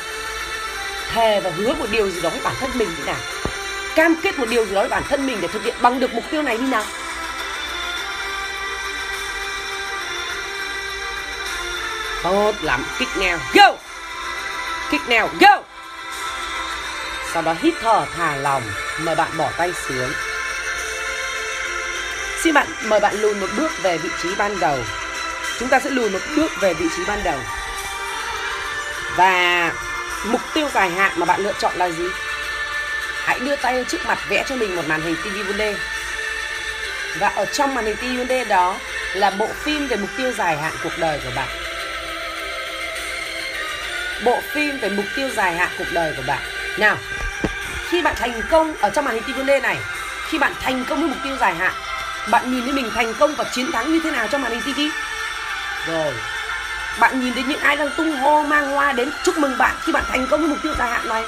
Thề 1.15 1.41
và 1.41 1.51
hứa 1.57 1.75
một 1.75 1.87
điều 1.91 2.11
gì 2.11 2.21
đó 2.21 2.31
với 2.31 2.41
bản 2.45 2.55
thân 2.61 2.71
mình 2.75 2.89
thế 2.99 3.05
nào. 3.05 3.17
Cam 3.95 4.17
kết 4.23 4.39
một 4.39 4.49
điều 4.49 4.65
gì 4.67 4.75
đó 4.75 4.81
với 4.81 4.89
bản 4.89 5.03
thân 5.09 5.27
mình 5.27 5.39
để 5.41 5.49
thực 5.49 5.65
hiện 5.65 5.75
bằng 5.83 6.01
được 6.01 6.15
mục 6.15 6.25
tiêu 6.31 6.43
này 6.43 6.59
như 6.59 6.69
nào. 6.69 6.85
Tốt 12.23 12.53
lắm, 12.63 12.85
kích 12.99 13.09
neo, 13.19 13.39
go 13.55 13.73
kích 14.91 15.01
neo, 15.09 15.29
go 15.41 15.63
sau 17.33 17.43
đó 17.43 17.55
hít 17.63 17.75
thở 17.81 18.07
thả 18.17 18.37
lòng 18.37 18.63
mời 19.01 19.15
bạn 19.15 19.31
bỏ 19.39 19.51
tay 19.57 19.73
xuống 19.89 20.13
xin 22.43 22.55
bạn, 22.55 22.67
mời 22.85 23.01
bạn 23.01 23.21
lùi 23.21 23.35
một 23.35 23.47
bước 23.57 23.83
về 23.83 23.99
vị 23.99 24.09
trí 24.23 24.35
ban 24.35 24.61
đầu 24.61 24.79
chúng 25.59 25.69
ta 25.69 25.81
sẽ 25.81 25.91
lùi 25.91 26.11
một 26.11 26.19
bước 26.37 26.61
về 26.61 26.75
vị 26.75 26.87
trí 26.97 27.05
ban 27.05 27.25
đầu 27.25 27.39
Và 29.17 29.73
mục 30.25 30.41
tiêu 30.55 30.69
dài 30.75 30.91
hạn 30.91 31.13
mà 31.17 31.27
bạn 31.27 31.41
lựa 31.41 31.53
chọn 31.59 31.77
là 31.77 31.91
gì? 31.91 32.05
Hãy 33.25 33.39
đưa 33.39 33.57
tay 33.57 33.85
trước 33.89 34.07
mặt, 34.07 34.19
vẽ 34.29 34.45
cho 34.49 34.57
mình 34.57 34.77
một 34.77 34.83
màn 34.87 35.03
hình 35.03 35.17
TV 35.17 35.27
4D. 35.27 35.75
Và 37.19 37.29
ở 37.29 37.45
trong 37.45 37.75
màn 37.75 37.85
hình 37.85 37.97
TV 37.97 38.05
4D 38.05 38.49
đó 38.49 38.77
là 39.15 39.31
bộ 39.31 39.49
phim 39.63 39.87
về 39.87 39.97
mục 39.97 40.11
tiêu 40.17 40.33
dài 40.33 40.57
hạn 40.57 40.73
cuộc 40.83 40.93
đời 40.99 41.21
của 41.25 41.31
bạn. 41.37 41.66
Bộ 44.25 44.41
phim 44.53 44.79
về 44.79 44.89
mục 44.89 45.05
tiêu 45.17 45.29
dài 45.29 45.57
hạn 45.57 45.69
cuộc 45.79 45.93
đời 45.93 46.15
của 46.17 46.23
bạn. 46.27 46.43
Nào, 46.79 46.97
khi 47.89 48.03
bạn 48.03 48.15
thành 48.19 48.43
công 48.51 48.77
ở 48.77 48.91
trong 48.91 49.05
màn 49.05 49.15
hình 49.15 49.23
TV 49.23 49.51
này, 49.63 49.77
khi 50.29 50.39
bạn 50.39 50.53
thành 50.63 50.85
công 50.85 51.01
với 51.01 51.09
mục 51.09 51.19
tiêu 51.25 51.37
dài 51.41 51.55
hạn, 51.55 51.73
bạn 52.31 52.51
nhìn 52.51 52.63
thấy 52.63 52.73
mình 52.73 52.91
thành 52.95 53.15
công 53.15 53.35
và 53.35 53.45
chiến 53.53 53.73
thắng 53.73 53.93
như 53.93 54.01
thế 54.05 54.11
nào 54.11 54.29
trong 54.29 54.43
màn 54.43 54.53
hình 54.53 54.75
TV? 54.75 54.81
Rồi, 55.89 56.15
bạn 57.01 57.21
nhìn 57.21 57.35
thấy 57.35 57.43
những 57.43 57.61
ai 57.61 57.77
đang 57.77 57.91
tung 57.97 58.17
hô 58.17 58.43
mang 58.43 58.71
hoa 58.71 58.93
đến 58.93 59.11
chúc 59.25 59.39
mừng 59.39 59.59
bạn 59.59 59.75
khi 59.83 59.93
bạn 59.93 60.05
thành 60.09 60.27
công 60.27 60.41
với 60.41 60.49
mục 60.49 60.59
tiêu 60.63 60.75
dài 60.79 60.89
hạn 60.89 61.09
này 61.09 61.23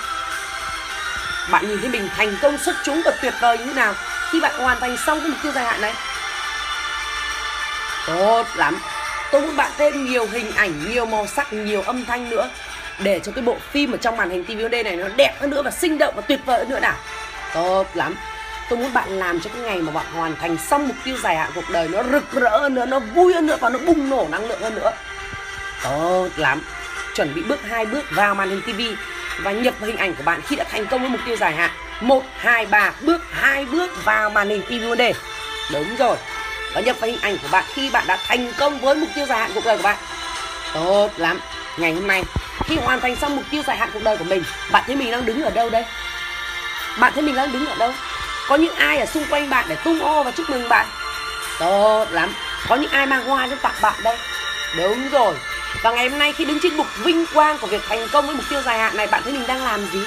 bạn 1.50 1.68
nhìn 1.68 1.80
thấy 1.80 1.90
mình 1.90 2.09
thành 2.16 2.37
công 2.42 2.59
xuất 2.59 2.76
chúng 2.85 3.02
và 3.04 3.11
tuyệt 3.23 3.35
vời 3.40 3.59
như 3.59 3.64
thế 3.64 3.75
nào 3.75 3.95
khi 4.30 4.40
bạn 4.40 4.59
hoàn 4.59 4.80
thành 4.80 4.97
xong 5.07 5.21
cái 5.21 5.28
mục 5.28 5.38
tiêu 5.42 5.52
dài 5.52 5.64
hạn 5.64 5.80
này 5.80 5.95
tốt 8.07 8.47
lắm 8.54 8.78
tôi 9.30 9.40
muốn 9.40 9.57
bạn 9.57 9.71
thêm 9.78 10.04
nhiều 10.04 10.26
hình 10.26 10.52
ảnh 10.57 10.90
nhiều 10.90 11.07
màu 11.07 11.26
sắc 11.26 11.52
nhiều 11.52 11.83
âm 11.83 12.04
thanh 12.04 12.30
nữa 12.30 12.49
để 12.98 13.20
cho 13.20 13.32
cái 13.32 13.44
bộ 13.44 13.56
phim 13.70 13.92
ở 13.92 13.96
trong 13.96 14.16
màn 14.16 14.30
hình 14.30 14.44
TVOD 14.44 14.72
này 14.84 14.96
nó 14.96 15.08
đẹp 15.16 15.36
hơn 15.40 15.50
nữa 15.50 15.62
và 15.62 15.70
sinh 15.70 15.98
động 15.98 16.14
và 16.16 16.22
tuyệt 16.22 16.40
vời 16.46 16.58
hơn 16.58 16.68
nữa 16.68 16.80
nào. 16.80 16.96
Tốt 17.54 17.86
lắm. 17.94 18.14
Tôi 18.68 18.78
muốn 18.78 18.92
bạn 18.92 19.08
làm 19.08 19.40
cho 19.40 19.50
cái 19.54 19.62
ngày 19.62 19.82
mà 19.82 19.92
bạn 19.92 20.06
hoàn 20.12 20.36
thành 20.36 20.56
xong 20.58 20.88
mục 20.88 20.96
tiêu 21.04 21.16
dài 21.22 21.36
hạn 21.36 21.50
cuộc 21.54 21.70
đời 21.70 21.88
nó 21.88 22.02
rực 22.02 22.32
rỡ 22.32 22.58
hơn 22.58 22.74
nữa 22.74 22.86
nó 22.86 22.98
vui 22.98 23.34
hơn 23.34 23.46
nữa 23.46 23.56
và 23.60 23.68
nó 23.68 23.78
bùng 23.78 24.10
nổ 24.10 24.26
năng 24.30 24.44
lượng 24.48 24.60
hơn 24.60 24.74
nữa. 24.74 24.92
Tốt 25.82 26.28
lắm. 26.36 26.62
Chuẩn 27.14 27.34
bị 27.34 27.42
bước 27.42 27.60
hai 27.68 27.86
bước 27.86 28.04
vào 28.10 28.34
màn 28.34 28.50
hình 28.50 28.62
TV 28.62 28.80
và 29.42 29.52
nhập 29.52 29.74
vào 29.80 29.86
hình 29.86 29.96
ảnh 29.96 30.14
của 30.14 30.22
bạn 30.22 30.40
khi 30.46 30.56
đã 30.56 30.64
thành 30.64 30.86
công 30.86 31.00
với 31.00 31.10
mục 31.10 31.20
tiêu 31.26 31.36
dài 31.36 31.54
hạn. 31.54 31.70
1, 32.00 32.22
2, 32.36 32.66
3 32.66 32.92
bước 33.00 33.22
hai 33.30 33.64
bước 33.64 34.04
vào 34.04 34.30
màn 34.30 34.48
hình 34.48 34.62
TV 34.62 34.88
vấn 34.88 34.98
đúng 35.72 35.96
rồi. 35.96 36.16
Và 36.74 36.80
nhập 36.80 36.96
vào 37.00 37.10
hình 37.10 37.20
ảnh 37.20 37.36
của 37.42 37.48
bạn 37.52 37.64
khi 37.74 37.90
bạn 37.90 38.04
đã 38.06 38.18
thành 38.26 38.52
công 38.58 38.78
với 38.78 38.94
mục 38.94 39.08
tiêu 39.14 39.26
dài 39.26 39.38
hạn 39.38 39.50
cuộc 39.54 39.64
đời 39.64 39.76
của 39.76 39.82
bạn. 39.82 39.96
Tốt 40.74 41.10
lắm. 41.16 41.40
Ngày 41.78 41.92
hôm 41.92 42.06
nay 42.06 42.24
khi 42.68 42.76
hoàn 42.76 43.00
thành 43.00 43.16
xong 43.16 43.37
mục 43.37 43.44
tiêu 43.50 43.62
dài 43.66 43.76
hạn 43.76 43.90
cuộc 43.92 44.02
đời 44.02 44.16
của 44.16 44.25
mình 44.25 44.42
bạn 44.70 44.84
thấy 44.87 44.96
mình 44.96 45.10
đang 45.10 45.26
đứng 45.26 45.42
ở 45.42 45.50
đâu 45.50 45.70
đây? 45.70 45.84
Bạn 46.98 47.12
thấy 47.14 47.22
mình 47.22 47.34
đang 47.34 47.52
đứng 47.52 47.66
ở 47.66 47.75
đâu? 47.75 47.92
Có 48.48 48.56
những 48.56 48.75
ai 48.75 48.98
ở 48.98 49.06
xung 49.06 49.25
quanh 49.30 49.50
bạn 49.50 49.64
để 49.68 49.76
tung 49.84 50.00
ô 50.00 50.22
và 50.22 50.30
chúc 50.30 50.50
mừng 50.50 50.68
bạn? 50.68 50.87
Tốt 51.58 52.06
lắm. 52.10 52.32
Có 52.68 52.76
những 52.76 52.90
ai 52.90 53.06
mang 53.06 53.25
hoa 53.25 53.46
đến 53.46 53.58
tặng 53.62 53.75
bạn 53.82 53.94
đây? 54.02 54.16
Đúng 54.76 55.08
rồi. 55.08 55.34
Và 55.82 55.90
ngày 55.90 56.08
hôm 56.08 56.18
nay 56.18 56.32
khi 56.32 56.44
đứng 56.44 56.60
trên 56.62 56.76
bục 56.76 56.87
vinh 56.98 57.26
quang 57.34 57.58
của 57.58 57.66
việc 57.66 57.82
thành 57.88 58.08
công 58.12 58.26
với 58.26 58.37
mục 58.37 58.44
tiêu 58.50 58.62
dài 58.62 58.78
hạn 58.78 58.96
này 58.96 59.06
bạn 59.06 59.22
thấy 59.25 59.32
mình 59.32 59.46
đang 59.46 59.64
làm 59.64 59.87
gì? 59.92 60.04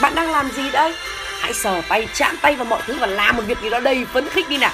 Bạn 0.00 0.14
đang 0.14 0.30
làm 0.30 0.50
gì 0.50 0.70
đấy 0.70 0.94
hãy 1.40 1.54
sờ 1.54 1.82
tay 1.88 2.08
chạm 2.14 2.36
tay 2.36 2.56
vào 2.56 2.64
mọi 2.64 2.82
thứ 2.86 2.96
và 3.00 3.06
làm 3.06 3.36
một 3.36 3.42
việc 3.46 3.58
gì 3.62 3.70
đó 3.70 3.80
đầy 3.80 4.06
phấn 4.12 4.28
khích 4.28 4.48
đi 4.48 4.56
nào. 4.56 4.72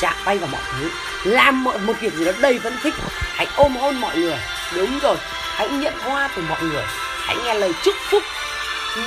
Chạm 0.00 0.14
tay 0.24 0.38
vào 0.38 0.48
mọi 0.52 0.60
thứ 0.72 0.90
làm 1.24 1.64
một, 1.64 1.80
một 1.80 2.00
việc 2.00 2.14
gì 2.14 2.24
đó 2.24 2.32
đầy 2.38 2.58
phấn 2.58 2.78
khích. 2.78 2.94
Hãy 3.34 3.46
ôm 3.56 3.76
hôn 3.76 4.00
mọi 4.00 4.16
người 4.16 4.38
đúng 4.72 4.98
rồi, 4.98 5.16
hãy 5.54 5.68
nhận 5.68 5.94
hoa 5.98 6.28
từ 6.36 6.42
mọi 6.48 6.62
người. 6.62 6.84
Hãy 7.26 7.36
nghe 7.44 7.54
lời 7.54 7.72
chúc 7.84 7.94
phúc, 8.10 8.22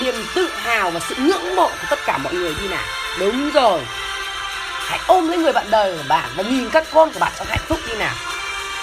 niềm 0.01 0.25
tự 0.35 0.49
hào 0.63 0.91
và 0.91 0.99
sự 1.09 1.15
ngưỡng 1.17 1.55
mộ 1.55 1.67
của 1.67 1.87
tất 1.89 1.99
cả 2.05 2.17
mọi 2.17 2.33
người 2.33 2.55
đi 2.61 2.67
nào. 2.67 2.83
Đúng 3.19 3.51
rồi. 3.51 3.81
Hãy 4.87 4.99
ôm 5.07 5.27
lấy 5.27 5.37
người 5.37 5.53
bạn 5.53 5.71
đời 5.71 5.97
của 5.97 6.03
bạn 6.09 6.29
và 6.35 6.43
nhìn 6.43 6.69
các 6.69 6.83
con 6.93 7.11
của 7.11 7.19
bạn 7.19 7.31
trong 7.37 7.47
hạnh 7.47 7.65
phúc 7.67 7.79
đi 7.87 7.95
nào. 7.95 8.15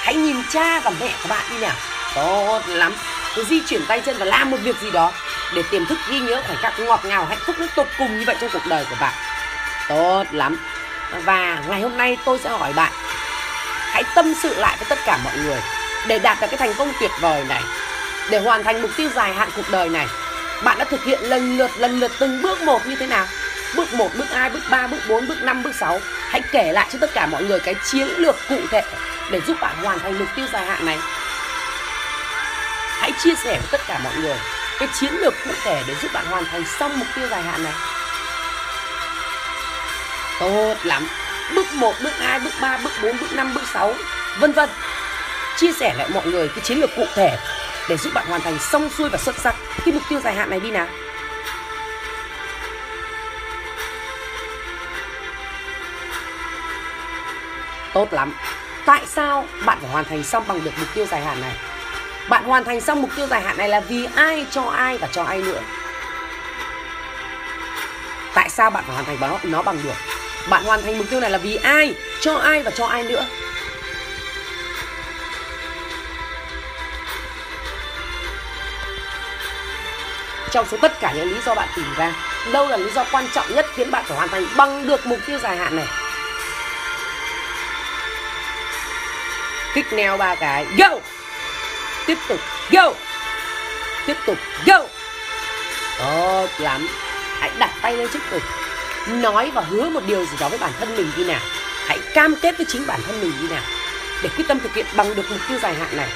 Hãy 0.00 0.14
nhìn 0.14 0.36
cha 0.52 0.80
và 0.80 0.92
mẹ 1.00 1.10
của 1.22 1.28
bạn 1.28 1.44
đi 1.50 1.58
nào. 1.58 1.74
Tốt 2.14 2.60
lắm. 2.66 2.92
Cứ 3.34 3.44
di 3.44 3.60
chuyển 3.60 3.86
tay 3.86 4.00
chân 4.00 4.16
và 4.18 4.24
làm 4.24 4.50
một 4.50 4.56
việc 4.62 4.76
gì 4.80 4.90
đó 4.90 5.12
để 5.54 5.62
tiềm 5.70 5.86
thức 5.86 5.98
ghi 6.10 6.18
nhớ 6.18 6.42
khoảnh 6.46 6.58
khắc 6.58 6.80
ngọt 6.80 7.04
ngào, 7.04 7.24
hạnh 7.24 7.38
phúc 7.46 7.56
đến 7.58 7.68
tột 7.76 7.86
cùng 7.98 8.18
như 8.18 8.24
vậy 8.26 8.36
trong 8.40 8.50
cuộc 8.52 8.66
đời 8.66 8.84
của 8.90 8.96
bạn. 9.00 9.14
Tốt 9.88 10.24
lắm. 10.30 10.56
Và 11.24 11.62
ngày 11.68 11.80
hôm 11.80 11.96
nay 11.96 12.16
tôi 12.24 12.38
sẽ 12.44 12.50
hỏi 12.50 12.72
bạn, 12.72 12.92
hãy 13.92 14.02
tâm 14.14 14.34
sự 14.42 14.54
lại 14.54 14.76
với 14.76 14.86
tất 14.88 14.98
cả 15.06 15.18
mọi 15.24 15.36
người 15.36 15.60
để 16.08 16.18
đạt 16.18 16.40
được 16.40 16.46
cái 16.50 16.58
thành 16.58 16.74
công 16.78 16.92
tuyệt 17.00 17.10
vời 17.20 17.44
này 17.48 17.62
để 18.30 18.38
hoàn 18.38 18.64
thành 18.64 18.82
mục 18.82 18.90
tiêu 18.96 19.10
dài 19.14 19.34
hạn 19.34 19.48
cuộc 19.56 19.70
đời 19.70 19.88
này 19.88 20.06
bạn 20.64 20.78
đã 20.78 20.84
thực 20.84 21.04
hiện 21.04 21.20
lần 21.22 21.58
lượt 21.58 21.70
lần 21.78 22.00
lượt 22.00 22.12
từng 22.18 22.42
bước 22.42 22.62
một 22.62 22.86
như 22.86 22.96
thế 22.96 23.06
nào? 23.06 23.26
Bước 23.76 23.94
1, 23.94 24.10
bước 24.18 24.30
2, 24.30 24.50
bước 24.50 24.60
3, 24.70 24.86
bước 24.86 24.98
4, 25.08 25.26
bước 25.26 25.42
5, 25.42 25.62
bước 25.62 25.74
6 25.74 26.00
hãy 26.28 26.42
kể 26.52 26.72
lại 26.72 26.88
cho 26.92 26.98
tất 27.00 27.10
cả 27.14 27.26
mọi 27.26 27.44
người 27.44 27.60
cái 27.60 27.74
chiến 27.84 28.08
lược 28.16 28.36
cụ 28.48 28.58
thể 28.70 28.82
để 29.30 29.40
giúp 29.46 29.56
bạn 29.60 29.76
hoàn 29.82 29.98
thành 29.98 30.18
mục 30.18 30.28
tiêu 30.36 30.46
dài 30.52 30.66
hạn 30.66 30.86
này. 30.86 30.98
Hãy 33.00 33.12
chia 33.18 33.34
sẻ 33.34 33.52
với 33.52 33.68
tất 33.70 33.80
cả 33.86 34.00
mọi 34.04 34.12
người 34.16 34.36
cái 34.78 34.88
chiến 35.00 35.12
lược 35.14 35.34
cụ 35.44 35.50
thể 35.64 35.82
để 35.86 35.94
giúp 36.02 36.10
bạn 36.12 36.26
hoàn 36.26 36.44
thành 36.44 36.64
xong 36.78 36.98
mục 36.98 37.08
tiêu 37.16 37.28
dài 37.30 37.42
hạn 37.42 37.64
này. 37.64 37.72
Tốt 40.40 40.74
lắm. 40.84 41.08
Bước 41.54 41.66
1, 41.74 41.94
bước 42.02 42.12
2, 42.18 42.40
bước 42.40 42.54
3, 42.60 42.78
bước 42.84 42.92
4, 43.02 43.18
bước 43.20 43.32
5, 43.32 43.54
bước 43.54 43.64
6 43.72 43.94
vân 44.38 44.52
vân 44.52 44.68
chia 45.56 45.72
sẻ 45.72 45.94
lại 45.94 46.08
mọi 46.14 46.26
người 46.26 46.48
cái 46.48 46.60
chiến 46.64 46.78
lược 46.78 46.90
cụ 46.96 47.04
thể 47.14 47.36
để 47.88 47.96
giúp 47.96 48.14
bạn 48.14 48.26
hoàn 48.26 48.40
thành 48.40 48.58
xong 48.58 48.90
xuôi 48.90 49.08
và 49.08 49.18
xuất 49.18 49.36
sắc. 49.38 49.54
Cái 49.84 49.94
mục 49.94 50.02
tiêu 50.08 50.20
dài 50.20 50.34
hạn 50.34 50.50
này 50.50 50.60
đi 50.60 50.70
nào. 50.70 50.86
Tốt 57.94 58.12
lắm. 58.12 58.32
Tại 58.84 59.02
sao 59.06 59.46
bạn 59.64 59.78
phải 59.80 59.90
hoàn 59.90 60.04
thành 60.04 60.24
xong 60.24 60.44
bằng 60.48 60.64
được 60.64 60.70
mục 60.78 60.88
tiêu 60.94 61.06
dài 61.06 61.24
hạn 61.24 61.40
này? 61.40 61.52
Bạn 62.28 62.44
hoàn 62.44 62.64
thành 62.64 62.80
xong 62.80 63.02
mục 63.02 63.10
tiêu 63.16 63.26
dài 63.26 63.40
hạn 63.40 63.56
này 63.56 63.68
là 63.68 63.80
vì 63.80 64.08
ai, 64.14 64.46
cho 64.50 64.62
ai 64.62 64.98
và 64.98 65.08
cho 65.12 65.22
ai 65.24 65.42
nữa? 65.42 65.60
Tại 68.34 68.50
sao 68.50 68.70
bạn 68.70 68.84
phải 68.86 68.94
hoàn 68.94 69.04
thành 69.04 69.16
nó 69.20 69.38
nó 69.42 69.62
bằng 69.62 69.78
được? 69.84 69.94
Bạn 70.48 70.64
hoàn 70.64 70.82
thành 70.82 70.98
mục 70.98 71.06
tiêu 71.10 71.20
này 71.20 71.30
là 71.30 71.38
vì 71.38 71.56
ai, 71.56 71.94
cho 72.20 72.34
ai 72.34 72.62
và 72.62 72.70
cho 72.70 72.86
ai 72.86 73.02
nữa? 73.02 73.26
Trong 80.54 80.66
số 80.70 80.76
tất 80.80 81.00
cả 81.00 81.12
những 81.16 81.34
lý 81.34 81.40
do 81.46 81.54
bạn 81.54 81.68
tìm 81.76 81.86
ra. 81.96 82.12
Đâu 82.52 82.68
là 82.68 82.76
lý 82.76 82.90
do 82.94 83.04
quan 83.12 83.28
trọng 83.34 83.54
nhất 83.54 83.66
khiến 83.74 83.90
bạn 83.90 84.04
phải 84.06 84.16
hoàn 84.16 84.28
thành 84.28 84.46
bằng 84.56 84.86
được 84.86 85.06
mục 85.06 85.18
tiêu 85.26 85.38
dài 85.38 85.56
hạn 85.56 85.76
này? 85.76 85.86
Kích 89.74 89.92
neo 89.92 90.16
ba 90.16 90.34
cái, 90.34 90.66
go! 90.78 90.88
Tiếp 92.06 92.18
tục, 92.28 92.40
go! 92.70 92.92
Tiếp 94.06 94.16
tục, 94.26 94.38
go! 94.66 94.80
Tốt 95.98 96.48
lắm. 96.58 96.88
Hãy 97.40 97.50
đặt 97.58 97.70
tay 97.82 97.96
lên 97.96 98.08
trước 98.12 98.22
ngực. 98.30 98.42
Nói 99.08 99.50
và 99.54 99.62
hứa 99.62 99.88
một 99.88 100.00
điều 100.06 100.24
gì 100.24 100.36
đó 100.40 100.48
với 100.48 100.58
bản 100.58 100.72
thân 100.80 100.96
mình 100.96 101.10
như 101.16 101.24
nào. 101.24 101.40
Hãy 101.86 101.98
cam 102.14 102.36
kết 102.36 102.56
với 102.56 102.66
chính 102.68 102.86
bản 102.86 103.00
thân 103.06 103.20
mình 103.20 103.32
như 103.42 103.48
nào. 103.48 103.62
Để 104.22 104.28
quyết 104.36 104.44
tâm 104.48 104.60
thực 104.60 104.74
hiện 104.74 104.86
bằng 104.96 105.14
được 105.14 105.30
mục 105.30 105.40
tiêu 105.48 105.58
dài 105.58 105.74
hạn 105.74 105.96
này. 105.96 106.08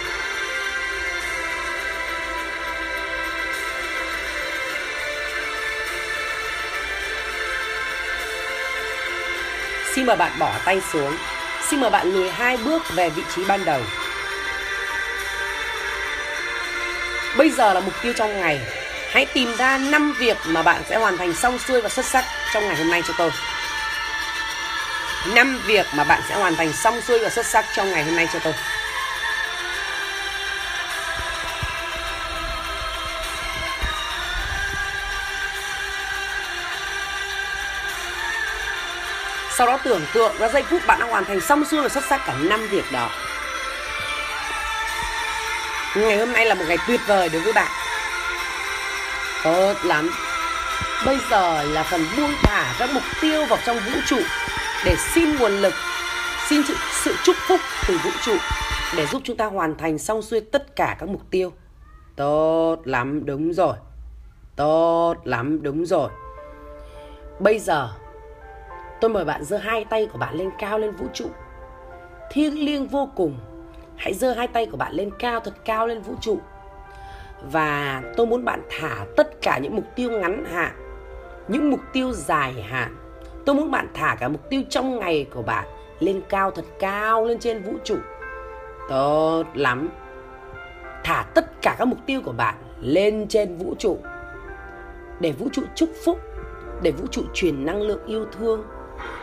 Xin 9.99 10.07
mời 10.07 10.17
bạn 10.17 10.33
bỏ 10.39 10.53
tay 10.65 10.81
xuống 10.93 11.17
Xin 11.69 11.81
mời 11.81 11.91
bạn 11.91 12.13
lùi 12.13 12.31
hai 12.31 12.57
bước 12.57 12.83
về 12.95 13.11
vị 13.11 13.23
trí 13.35 13.45
ban 13.45 13.65
đầu. 13.65 13.81
Bây 17.37 17.51
giờ 17.51 17.75
là 17.75 17.81
mục 17.81 17.95
tiêu 18.03 18.13
trong 18.17 18.41
ngày. 18.41 18.61
Hãy 19.11 19.27
tìm 19.27 19.57
ra 19.57 19.79
5 19.79 20.15
việc 20.19 20.37
mà 20.47 20.63
bạn 20.63 20.83
sẽ 20.89 20.97
hoàn 20.97 21.17
thành 21.17 21.35
xong 21.35 21.59
xuôi 21.59 21.81
và 21.81 21.89
xuất 21.89 22.07
sắc 22.07 22.25
trong 22.55 22.69
ngày 22.69 22.77
hôm 22.77 22.91
nay 22.91 23.03
cho 23.09 23.15
tôi. 23.19 23.31
5 25.35 25.63
việc 25.67 25.87
mà 25.95 26.05
bạn 26.05 26.23
sẽ 26.29 26.35
hoàn 26.35 26.57
thành 26.57 26.73
xong 26.73 27.01
xuôi 27.01 27.19
và 27.19 27.31
xuất 27.31 27.47
sắc 27.47 27.65
trong 27.77 27.91
ngày 27.91 28.05
hôm 28.05 28.17
nay 28.17 28.29
cho 28.33 28.39
tôi. 28.39 28.53
Sau 39.59 39.67
đó 39.67 39.79
tưởng 39.85 40.03
tượng 40.15 40.33
ra 40.39 40.49
giây 40.49 40.63
phút 40.63 40.83
bạn 40.87 41.01
đã 41.01 41.07
hoàn 41.07 41.25
thành 41.25 41.41
xong 41.41 41.65
xuôi 41.65 41.83
và 41.83 41.89
xuất 41.89 42.05
sắc 42.05 42.21
cả 42.27 42.37
năm 42.43 42.61
việc 42.71 42.85
đó. 42.93 43.11
Ngày 45.97 46.19
hôm 46.19 46.33
nay 46.33 46.47
là 46.47 46.55
một 46.55 46.65
ngày 46.69 46.77
tuyệt 46.89 47.01
vời 47.07 47.29
đối 47.29 47.43
với 47.43 47.53
bạn. 47.53 47.71
Tốt 49.45 49.75
lắm. 49.85 50.11
Bây 51.07 51.19
giờ 51.31 51.63
là 51.63 51.83
phần 51.83 52.05
buông 52.17 52.31
thả 52.43 52.75
các 52.79 52.91
mục 52.95 53.03
tiêu 53.21 53.47
vào 53.47 53.59
trong 53.67 53.77
vũ 53.77 54.01
trụ 54.07 54.19
để 54.85 54.97
xin 55.15 55.37
nguồn 55.37 55.53
lực 55.53 55.75
xin 56.49 56.63
sự, 56.69 56.75
sự 56.93 57.15
chúc 57.25 57.37
phúc 57.49 57.61
từ 57.89 57.99
vũ 58.05 58.11
trụ 58.25 58.37
để 58.97 59.07
giúp 59.07 59.23
chúng 59.25 59.37
ta 59.37 59.47
hoàn 59.47 59.77
thành 59.79 59.99
xong 59.99 60.23
xuôi 60.23 60.41
tất 60.41 60.77
cả 60.77 60.97
các 60.99 61.09
mục 61.09 61.23
tiêu. 61.31 61.53
Tốt 62.17 62.77
lắm 62.85 63.27
đúng 63.27 63.53
rồi. 63.53 63.77
Tốt 64.57 65.15
lắm 65.25 65.63
đúng 65.63 65.87
rồi. 65.87 66.11
Bây 67.41 67.59
giờ 67.59 67.89
Tôi 69.01 69.11
mời 69.11 69.25
bạn 69.25 69.45
giơ 69.45 69.57
hai 69.57 69.85
tay 69.85 70.09
của 70.13 70.19
bạn 70.19 70.35
lên 70.35 70.51
cao 70.59 70.79
lên 70.79 70.91
vũ 70.91 71.07
trụ. 71.15 71.27
Thiêng 72.31 72.65
liêng 72.65 72.87
vô 72.87 73.09
cùng. 73.15 73.39
Hãy 73.97 74.15
giơ 74.15 74.33
hai 74.33 74.49
tay 74.49 74.67
của 74.67 74.77
bạn 74.77 74.95
lên 74.95 75.11
cao 75.19 75.41
thật 75.41 75.55
cao 75.65 75.87
lên 75.87 76.01
vũ 76.01 76.15
trụ. 76.21 76.39
Và 77.53 78.03
tôi 78.17 78.27
muốn 78.27 78.45
bạn 78.45 78.63
thả 78.71 79.07
tất 79.17 79.43
cả 79.43 79.59
những 79.59 79.77
mục 79.77 79.85
tiêu 79.97 80.11
ngắn 80.11 80.45
hạn, 80.45 80.73
những 81.49 81.71
mục 81.71 81.81
tiêu 81.93 82.13
dài 82.13 82.53
hạn. 82.53 82.97
Tôi 83.47 83.55
muốn 83.55 83.71
bạn 83.71 83.89
thả 83.95 84.17
cả 84.21 84.29
mục 84.29 84.51
tiêu 84.51 84.63
trong 84.71 84.99
ngày 84.99 85.27
của 85.35 85.43
bạn 85.43 85.67
lên 86.01 86.21
cao 86.29 86.51
thật 86.51 86.65
cao 86.81 87.25
lên 87.25 87.39
trên 87.39 87.63
vũ 87.63 87.73
trụ. 87.85 87.97
Tốt 88.89 89.45
lắm. 89.55 89.89
Thả 91.05 91.25
tất 91.35 91.63
cả 91.63 91.77
các 91.79 91.85
mục 91.85 91.99
tiêu 92.07 92.21
của 92.25 92.33
bạn 92.33 92.55
lên 92.81 93.27
trên 93.29 93.57
vũ 93.57 93.75
trụ. 93.79 93.99
Để 95.21 95.33
vũ 95.33 95.49
trụ 95.53 95.63
chúc 95.75 95.89
phúc, 96.05 96.19
để 96.83 96.91
vũ 96.91 97.07
trụ 97.11 97.23
truyền 97.35 97.67
năng 97.67 97.83
lượng 97.83 98.07
yêu 98.07 98.27
thương 98.39 98.65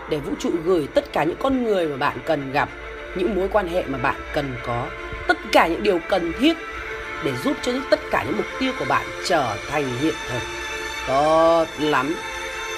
để 0.09 0.17
vũ 0.17 0.33
trụ 0.39 0.51
gửi 0.65 0.87
tất 0.93 1.13
cả 1.13 1.23
những 1.23 1.37
con 1.39 1.63
người 1.63 1.87
mà 1.87 1.97
bạn 1.97 2.17
cần 2.25 2.51
gặp, 2.51 2.69
những 3.15 3.35
mối 3.35 3.47
quan 3.51 3.67
hệ 3.67 3.83
mà 3.87 3.97
bạn 3.97 4.15
cần 4.33 4.55
có, 4.65 4.87
tất 5.27 5.37
cả 5.51 5.67
những 5.67 5.83
điều 5.83 5.99
cần 6.09 6.33
thiết 6.39 6.57
để 7.23 7.33
giúp 7.43 7.57
cho 7.61 7.71
tất 7.89 7.99
cả 8.11 8.23
những 8.23 8.37
mục 8.37 8.45
tiêu 8.59 8.73
của 8.79 8.85
bạn 8.85 9.05
trở 9.25 9.55
thành 9.69 9.85
hiện 9.99 10.15
thực. 10.29 10.41
Tốt 11.07 11.65
lắm. 11.79 12.15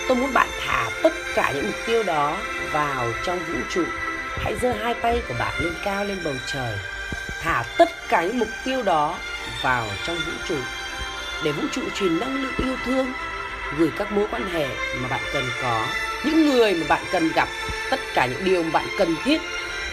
Tôi 0.08 0.18
muốn 0.18 0.34
bạn 0.34 0.48
thả 0.66 0.90
tất 1.04 1.14
cả 1.36 1.52
những 1.56 1.66
mục 1.66 1.76
tiêu 1.88 2.04
đó 2.04 2.38
vào 2.72 3.06
trong 3.26 3.40
vũ 3.40 3.60
trụ. 3.70 3.84
Hãy 4.30 4.56
giơ 4.62 4.74
hai 4.74 4.94
tay 4.94 5.22
của 5.28 5.34
bạn 5.40 5.54
lên 5.64 5.74
cao 5.84 6.06
lên 6.06 6.18
bầu 6.24 6.34
trời. 6.46 6.78
Thả 7.42 7.64
tất 7.78 7.90
cả 8.10 8.24
những 8.24 8.40
mục 8.40 8.48
tiêu 8.66 8.84
đó 8.84 9.16
vào 9.62 9.88
trong 10.08 10.16
vũ 10.16 10.32
trụ. 10.48 10.56
Để 11.44 11.52
vũ 11.52 11.64
trụ 11.72 11.82
truyền 11.96 12.20
năng 12.20 12.44
lượng 12.44 12.54
yêu 12.58 12.76
thương 12.86 13.06
gửi 13.78 13.92
các 13.98 14.12
mối 14.12 14.28
quan 14.32 14.50
hệ 14.50 14.68
mà 15.02 15.08
bạn 15.10 15.22
cần 15.34 15.44
có. 15.62 15.86
Những 16.24 16.50
người 16.50 16.74
mà 16.74 16.86
bạn 16.90 17.04
cần 17.12 17.30
gặp, 17.36 17.48
tất 17.90 18.00
cả 18.14 18.26
những 18.26 18.46
điều 18.46 18.64
mà 18.64 18.70
bạn 18.74 18.86
cần 18.98 19.16
thiết 19.24 19.42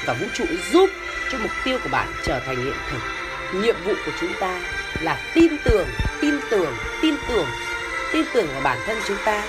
và 0.07 0.13
vũ 0.13 0.27
trụ 0.35 0.45
giúp 0.73 0.91
cho 1.33 1.39
mục 1.39 1.51
tiêu 1.65 1.79
của 1.83 1.89
bạn 1.89 2.09
trở 2.25 2.41
thành 2.47 2.57
hiện 2.57 2.75
thực. 2.91 3.01
Nhiệm 3.55 3.77
vụ 3.85 3.95
của 4.07 4.13
chúng 4.21 4.33
ta 4.41 4.61
là 5.01 5.19
tin 5.35 5.57
tưởng 5.65 5.89
tin 6.21 6.35
tưởng 6.51 6.77
tin 7.03 7.15
tưởng 7.29 7.47
tin 8.13 8.25
tưởng 8.35 8.47
vào 8.53 8.61
bản 8.61 8.79
thân 8.87 8.97
chúng 9.07 9.17
ta, 9.25 9.43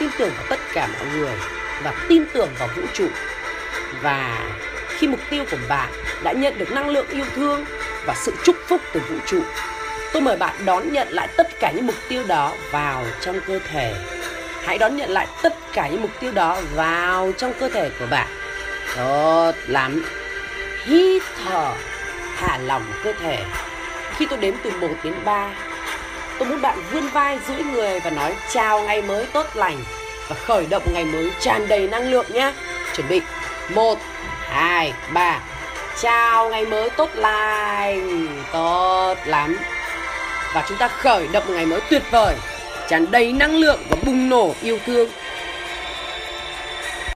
tin 0.00 0.10
tưởng 0.18 0.30
vào 0.36 0.46
tất 0.48 0.60
cả 0.72 0.88
mọi 0.98 1.08
người 1.16 1.34
và 1.82 2.06
tin 2.08 2.24
tưởng 2.32 2.48
vào 2.58 2.68
vũ 2.76 2.82
trụ. 2.94 3.08
Và 4.02 4.50
khi 4.88 5.08
mục 5.08 5.20
tiêu 5.30 5.44
của 5.50 5.56
bạn 5.68 5.92
đã 6.22 6.32
nhận 6.32 6.58
được 6.58 6.72
năng 6.72 6.90
lượng 6.90 7.06
yêu 7.08 7.24
thương 7.34 7.64
và 8.06 8.14
sự 8.14 8.32
chúc 8.44 8.56
phúc 8.66 8.80
từ 8.92 9.00
vũ 9.00 9.16
trụ 9.26 9.42
tôi 10.12 10.22
mời 10.22 10.36
bạn 10.36 10.54
đón 10.64 10.92
nhận 10.92 11.08
lại 11.10 11.28
tất 11.36 11.60
cả 11.60 11.70
những 11.70 11.86
mục 11.86 11.96
tiêu 12.08 12.22
đó 12.28 12.52
vào 12.70 13.04
trong 13.20 13.40
cơ 13.46 13.58
thể. 13.70 13.94
Hãy 14.64 14.78
đón 14.78 14.96
nhận 14.96 15.10
lại 15.10 15.26
tất 15.42 15.54
cả 15.72 15.88
những 15.88 16.02
mục 16.02 16.10
tiêu 16.20 16.32
đó 16.32 16.60
vào 16.74 17.32
trong 17.38 17.52
cơ 17.60 17.68
thể 17.68 17.90
của 17.98 18.06
bạn. 18.10 18.26
Tốt 18.96 19.52
lắm. 19.66 20.04
Hít 20.84 21.22
thở, 21.44 21.72
thả 22.36 22.58
lỏng 22.58 22.92
cơ 23.04 23.12
thể. 23.12 23.38
Khi 24.16 24.26
tôi 24.26 24.38
đếm 24.38 24.54
từ 24.62 24.70
1 24.70 24.88
đến 25.04 25.14
3 25.24 25.50
tôi 26.40 26.48
muốn 26.48 26.60
bạn 26.60 26.78
vươn 26.92 27.08
vai 27.08 27.38
duỗi 27.48 27.62
người 27.62 28.00
và 28.00 28.10
nói 28.10 28.34
chào 28.52 28.82
ngày 28.82 29.02
mới 29.02 29.26
tốt 29.26 29.46
lành 29.54 29.76
và 30.28 30.36
khởi 30.46 30.66
động 30.66 30.82
ngày 30.94 31.04
mới 31.04 31.30
tràn 31.40 31.68
đầy 31.68 31.88
năng 31.88 32.10
lượng 32.10 32.26
nhé. 32.32 32.52
Chuẩn 32.96 33.08
bị. 33.08 33.20
1 33.68 33.98
2 34.40 34.92
3 35.12 35.40
chào 36.00 36.48
ngày 36.48 36.66
mới 36.66 36.90
tốt 36.90 37.10
lành. 37.14 38.26
Tốt 38.52 39.14
lắm 39.24 39.56
và 40.54 40.64
chúng 40.68 40.78
ta 40.78 40.88
khởi 40.88 41.28
động 41.32 41.44
một 41.46 41.52
ngày 41.54 41.66
mới 41.66 41.80
tuyệt 41.90 42.02
vời, 42.10 42.34
tràn 42.88 43.10
đầy 43.10 43.32
năng 43.32 43.56
lượng 43.56 43.80
và 43.90 43.96
bùng 44.06 44.28
nổ 44.28 44.54
yêu 44.62 44.78
thương. 44.86 45.08